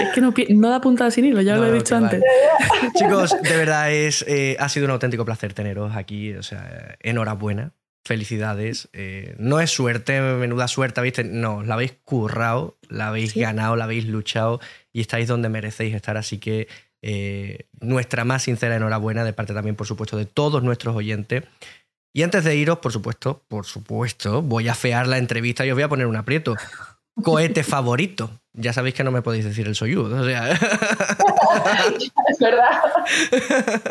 [0.00, 2.22] es que no, da puntada sin hilo, ya lo he dicho antes.
[2.94, 6.32] Chicos, de verdad es, eh, ha sido un auténtico placer teneros aquí.
[6.34, 7.72] O sea, enhorabuena.
[8.08, 8.88] Felicidades.
[8.94, 11.24] Eh, no es suerte, menuda suerte, ¿viste?
[11.24, 14.60] No, la habéis currado, la habéis ganado, la habéis luchado
[14.94, 16.16] y estáis donde merecéis estar.
[16.16, 16.68] Así que
[17.02, 21.44] eh, nuestra más sincera enhorabuena de parte también, por supuesto, de todos nuestros oyentes.
[22.14, 25.74] Y antes de iros, por supuesto, por supuesto, voy a fear la entrevista y os
[25.74, 26.56] voy a poner un aprieto.
[27.22, 28.30] Cohete favorito.
[28.54, 30.10] Ya sabéis que no me podéis decir el Soyuz.
[30.10, 30.50] O sea...
[32.30, 32.80] es verdad.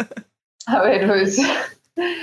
[0.65, 1.39] A ver, pues.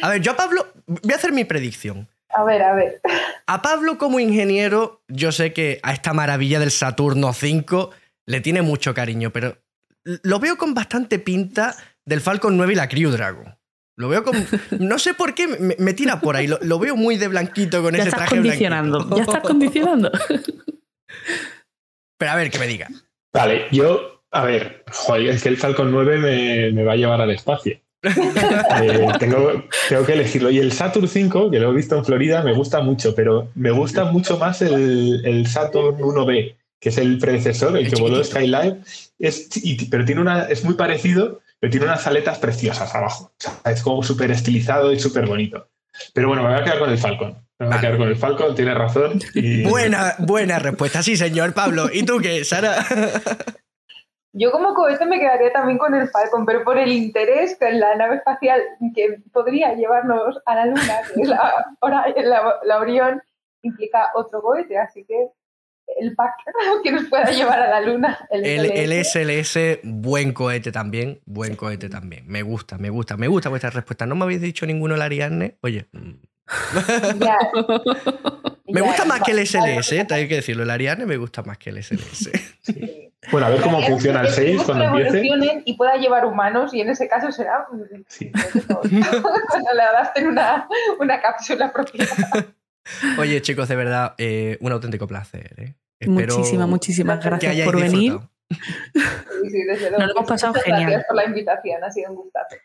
[0.02, 0.66] A ver, yo a Pablo.
[0.86, 2.08] Voy a hacer mi predicción.
[2.30, 3.00] A ver, a ver.
[3.46, 7.90] A Pablo, como ingeniero, yo sé que a esta maravilla del Saturno 5
[8.26, 9.58] le tiene mucho cariño, pero
[10.04, 13.56] lo veo con bastante pinta del Falcon 9 y la Crew Dragon.
[13.96, 14.40] Lo veo como.
[14.78, 16.46] No sé por qué me, tira por ahí.
[16.46, 19.08] Lo, veo muy de blanquito con ese traje condicionando.
[19.16, 20.10] Ya estás condicionando.
[22.18, 22.88] Pero a ver, que me diga.
[23.32, 24.22] Vale, yo.
[24.30, 27.78] A ver, joder, es que el Falcon 9 me, va a llevar al espacio.
[28.04, 30.50] Eh, tengo, tengo, que elegirlo.
[30.50, 33.70] Y el Saturn 5, que lo he visto en Florida, me gusta mucho, pero me
[33.70, 38.84] gusta mucho más el, el Saturn 1B que es el predecesor, el, que voló Skyline,
[39.18, 39.48] es,
[39.90, 43.32] pero tiene una, es muy parecido, pero tiene unas aletas preciosas abajo.
[43.64, 45.66] es como súper estilizado y súper bonito.
[46.12, 47.38] Pero bueno, me voy a quedar con el Falcon.
[47.58, 49.18] Me voy a quedar con el Falcon, tiene razón.
[49.64, 51.88] Buena, buena respuesta, sí, señor Pablo.
[51.90, 52.84] ¿Y tú qué, Sara?
[54.36, 57.94] Yo como cohete me quedaría también con el Falcon, pero por el interés que la
[57.94, 58.60] nave espacial
[58.94, 63.22] que podría llevarnos a la Luna, que es la, la, la Orión,
[63.62, 65.30] implica otro cohete, así que
[65.98, 66.34] el pack
[66.82, 68.26] que nos pueda llevar a la luna.
[68.30, 69.80] El, el, SLS.
[69.84, 72.26] buen cohete también, buen cohete también.
[72.26, 74.06] Me gusta, me gusta, me gusta vuestra respuesta.
[74.06, 75.58] No me habéis dicho ninguno el Ariadne.
[75.62, 75.86] Oye.
[78.66, 80.62] Me gusta más que el SLS, eh, hay que decirlo.
[80.64, 82.30] El Ariadne me gusta más que el SLS.
[83.30, 85.22] Bueno, a ver cómo funciona el 6 cuando empiece.
[85.64, 87.66] Y pueda llevar humanos, y en ese caso será
[88.06, 88.30] sí.
[88.68, 90.68] cuando le adapten una,
[91.00, 92.06] una cápsula propia.
[93.18, 95.54] Oye, chicos, de verdad, eh, un auténtico placer.
[95.56, 95.74] ¿eh?
[96.06, 98.18] muchísimas, muchísimas gracias por venir.
[98.50, 100.00] Sí, sí, desde luego.
[100.00, 100.82] Nos lo hemos pasado genial.
[100.82, 102.56] Gracias por la invitación, ha sido un gustazo.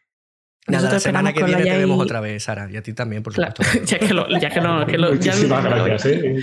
[0.70, 3.34] Nada, la semana que viene te vemos otra vez, Sara, y a ti también, por
[3.34, 3.64] supuesto.
[3.86, 6.06] ya que lo, ya que lo, que lo Muchísimas gracias.
[6.06, 6.36] ¿eh?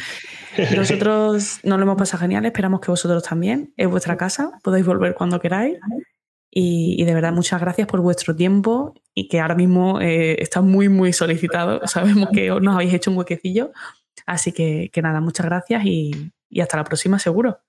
[0.76, 3.72] Nosotros nos lo hemos pasado genial, esperamos que vosotros también.
[3.76, 5.78] Es vuestra casa, podéis volver cuando queráis.
[6.50, 10.88] Y, de verdad, muchas gracias por vuestro tiempo y que ahora mismo eh, está muy,
[10.88, 11.80] muy solicitado.
[11.86, 13.72] Sabemos que nos habéis hecho un huequecillo.
[14.24, 17.60] Así que, que nada, muchas gracias y, y hasta la próxima, seguro.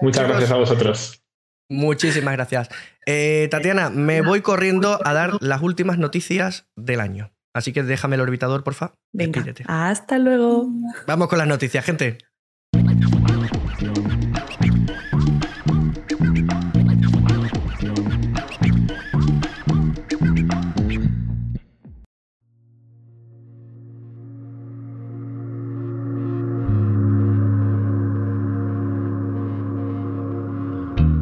[0.00, 1.25] Muchas gracias a vosotros.
[1.68, 2.68] Muchísimas gracias.
[3.06, 7.32] Eh, Tatiana, me voy corriendo a dar las últimas noticias del año.
[7.54, 8.92] Así que déjame el orbitador, porfa.
[9.12, 10.68] Venga, hasta luego.
[11.06, 12.18] Vamos con las noticias, gente.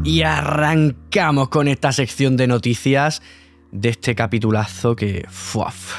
[0.04, 3.22] Y arrancamos con esta sección de noticias
[3.72, 5.24] de este capitulazo que...
[5.30, 5.94] ¡fuaf!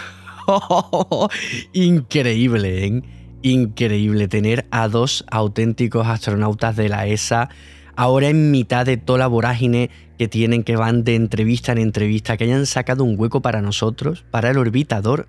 [1.74, 3.02] Increíble, ¿eh?
[3.42, 7.50] Increíble tener a dos auténticos astronautas de la ESA
[7.96, 9.90] ahora en mitad de toda la vorágine
[10.20, 14.24] que tienen, que van de entrevista en entrevista, que hayan sacado un hueco para nosotros,
[14.30, 15.28] para el orbitador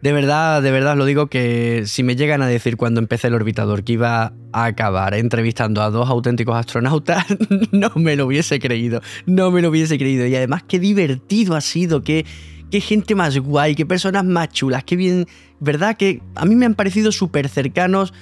[0.00, 3.28] de verdad, de verdad os lo digo que si me llegan a decir cuando empecé
[3.28, 7.26] el orbitador que iba a acabar entrevistando a dos auténticos astronautas,
[7.72, 10.26] no me lo hubiese creído, no me lo hubiese creído.
[10.26, 12.24] Y además qué divertido ha sido, qué,
[12.70, 15.26] qué gente más guay, qué personas más chulas, qué bien,
[15.58, 15.96] ¿verdad?
[15.96, 18.14] Que a mí me han parecido súper cercanos.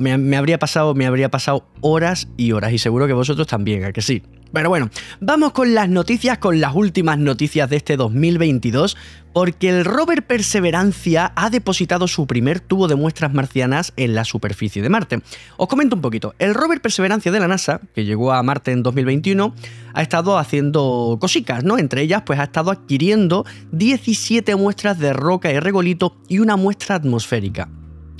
[0.00, 3.92] Me, habría pasado, me habría pasado horas y horas y seguro que vosotros también, ¿a
[3.92, 4.22] que sí?
[4.52, 8.96] Pero bueno, vamos con las noticias, con las últimas noticias de este 2022,
[9.32, 14.82] porque el rover Perseverancia ha depositado su primer tubo de muestras marcianas en la superficie
[14.82, 15.20] de Marte.
[15.56, 18.82] Os comento un poquito, el rover Perseverancia de la NASA, que llegó a Marte en
[18.82, 19.54] 2021,
[19.94, 21.78] ha estado haciendo cositas, ¿no?
[21.78, 26.96] Entre ellas, pues ha estado adquiriendo 17 muestras de roca y regolito y una muestra
[26.96, 27.68] atmosférica.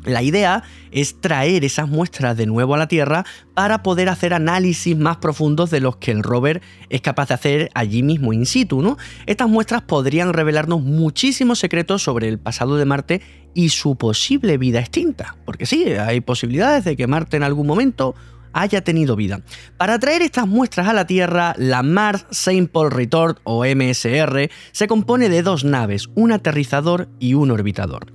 [0.07, 4.97] La idea es traer esas muestras de nuevo a la Tierra para poder hacer análisis
[4.97, 8.83] más profundos de los que el rover es capaz de hacer allí mismo in situ.
[8.83, 8.99] ¿no?
[9.27, 13.21] Estas muestras podrían revelarnos muchísimos secretos sobre el pasado de Marte
[13.53, 15.37] y su posible vida extinta.
[15.45, 18.15] Porque sí, hay posibilidades de que Marte en algún momento
[18.57, 19.43] haya tenido vida.
[19.77, 25.29] Para traer estas muestras a la Tierra, la Mars Sample Retort o MSR se compone
[25.29, 28.07] de dos naves, un aterrizador y un orbitador.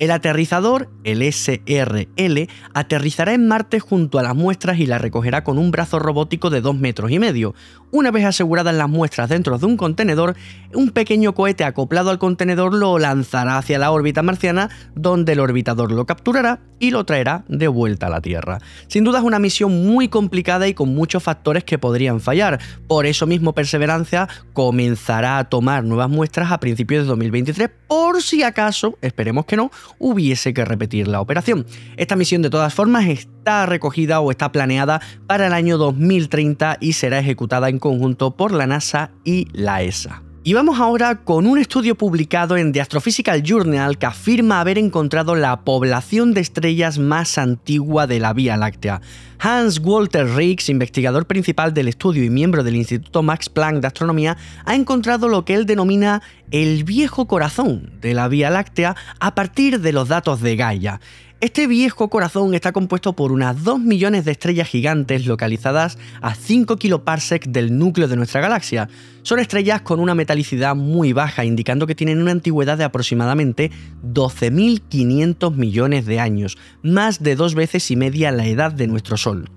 [0.00, 5.58] El aterrizador, el SRL, aterrizará en Marte junto a las muestras y las recogerá con
[5.58, 7.54] un brazo robótico de 2 metros y medio.
[7.90, 10.36] Una vez aseguradas las muestras dentro de un contenedor,
[10.72, 15.92] un pequeño cohete acoplado al contenedor lo lanzará hacia la órbita marciana, donde el orbitador
[15.92, 18.58] lo capturará y lo traerá de vuelta a la Tierra.
[18.88, 22.60] Sin duda es una misión muy complicada y con muchos factores que podrían fallar.
[22.86, 28.42] Por eso mismo Perseverancia comenzará a tomar nuevas muestras a principios de 2023, por si
[28.42, 31.66] acaso, esperemos que no, hubiese que repetir la operación.
[31.96, 36.92] Esta misión de todas formas está recogida o está planeada para el año 2030 y
[36.92, 40.22] será ejecutada en conjunto por la NASA y la ESA.
[40.42, 45.34] Y vamos ahora con un estudio publicado en The Astrophysical Journal que afirma haber encontrado
[45.34, 49.02] la población de estrellas más antigua de la Vía Láctea.
[49.38, 54.38] Hans Walter Riggs, investigador principal del estudio y miembro del Instituto Max Planck de Astronomía,
[54.64, 59.80] ha encontrado lo que él denomina el viejo corazón de la Vía Láctea a partir
[59.80, 61.00] de los datos de Gaia.
[61.40, 66.76] Este viejo corazón está compuesto por unas 2 millones de estrellas gigantes localizadas a 5
[66.76, 68.90] kiloparsecs del núcleo de nuestra galaxia.
[69.22, 73.70] Son estrellas con una metalicidad muy baja, indicando que tienen una antigüedad de aproximadamente
[74.04, 79.48] 12.500 millones de años, más de dos veces y media la edad de nuestro Sol.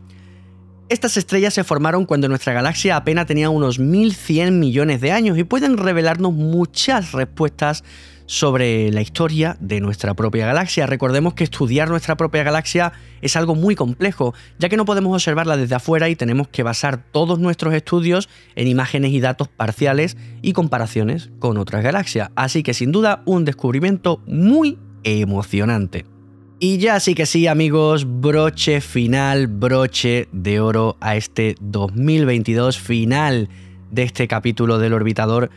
[0.88, 5.44] Estas estrellas se formaron cuando nuestra galaxia apenas tenía unos 1.100 millones de años y
[5.44, 7.84] pueden revelarnos muchas respuestas
[8.34, 10.88] sobre la historia de nuestra propia galaxia.
[10.88, 15.56] Recordemos que estudiar nuestra propia galaxia es algo muy complejo, ya que no podemos observarla
[15.56, 20.54] desde afuera y tenemos que basar todos nuestros estudios en imágenes y datos parciales y
[20.54, 22.32] comparaciones con otras galaxias.
[22.36, 26.06] Así que sin duda un descubrimiento muy emocionante.
[26.60, 33.50] Y ya sí que sí, amigos, broche final, broche de oro a este 2022 final
[33.92, 35.52] de este capítulo del orbitador.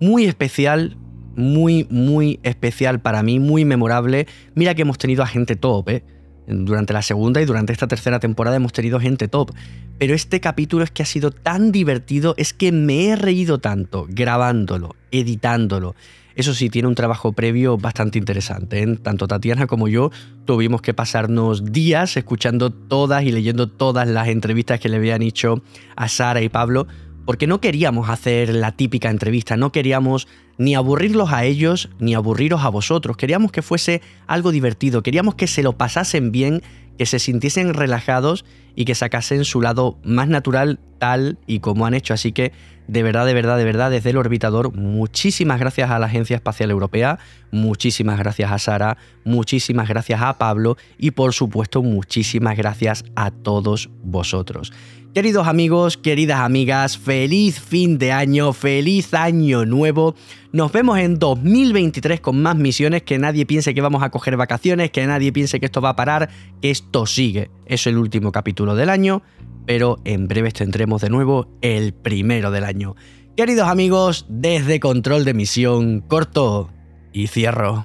[0.00, 0.98] Muy especial
[1.36, 4.26] muy, muy especial para mí, muy memorable.
[4.54, 6.04] Mira que hemos tenido a gente top, ¿eh?
[6.46, 9.52] Durante la segunda y durante esta tercera temporada hemos tenido gente top.
[9.98, 14.06] Pero este capítulo es que ha sido tan divertido, es que me he reído tanto
[14.08, 15.94] grabándolo, editándolo.
[16.34, 18.82] Eso sí, tiene un trabajo previo bastante interesante.
[18.82, 18.96] ¿eh?
[18.96, 20.10] Tanto Tatiana como yo
[20.46, 25.62] tuvimos que pasarnos días escuchando todas y leyendo todas las entrevistas que le habían hecho
[25.96, 26.86] a Sara y Pablo
[27.30, 30.26] porque no queríamos hacer la típica entrevista, no queríamos
[30.58, 35.46] ni aburrirlos a ellos ni aburriros a vosotros, queríamos que fuese algo divertido, queríamos que
[35.46, 36.60] se lo pasasen bien,
[36.98, 41.94] que se sintiesen relajados y que sacasen su lado más natural tal y como han
[41.94, 42.14] hecho.
[42.14, 42.50] Así que
[42.88, 46.72] de verdad, de verdad, de verdad, desde el orbitador, muchísimas gracias a la Agencia Espacial
[46.72, 47.20] Europea,
[47.52, 53.88] muchísimas gracias a Sara, muchísimas gracias a Pablo y por supuesto muchísimas gracias a todos
[54.02, 54.72] vosotros.
[55.12, 60.14] Queridos amigos, queridas amigas, feliz fin de año, feliz año nuevo.
[60.52, 64.92] Nos vemos en 2023 con más misiones, que nadie piense que vamos a coger vacaciones,
[64.92, 66.30] que nadie piense que esto va a parar,
[66.62, 67.50] que esto sigue.
[67.66, 69.22] Es el último capítulo del año,
[69.66, 72.94] pero en breve tendremos de nuevo el primero del año.
[73.36, 76.70] Queridos amigos, desde control de misión, corto
[77.12, 77.84] y cierro.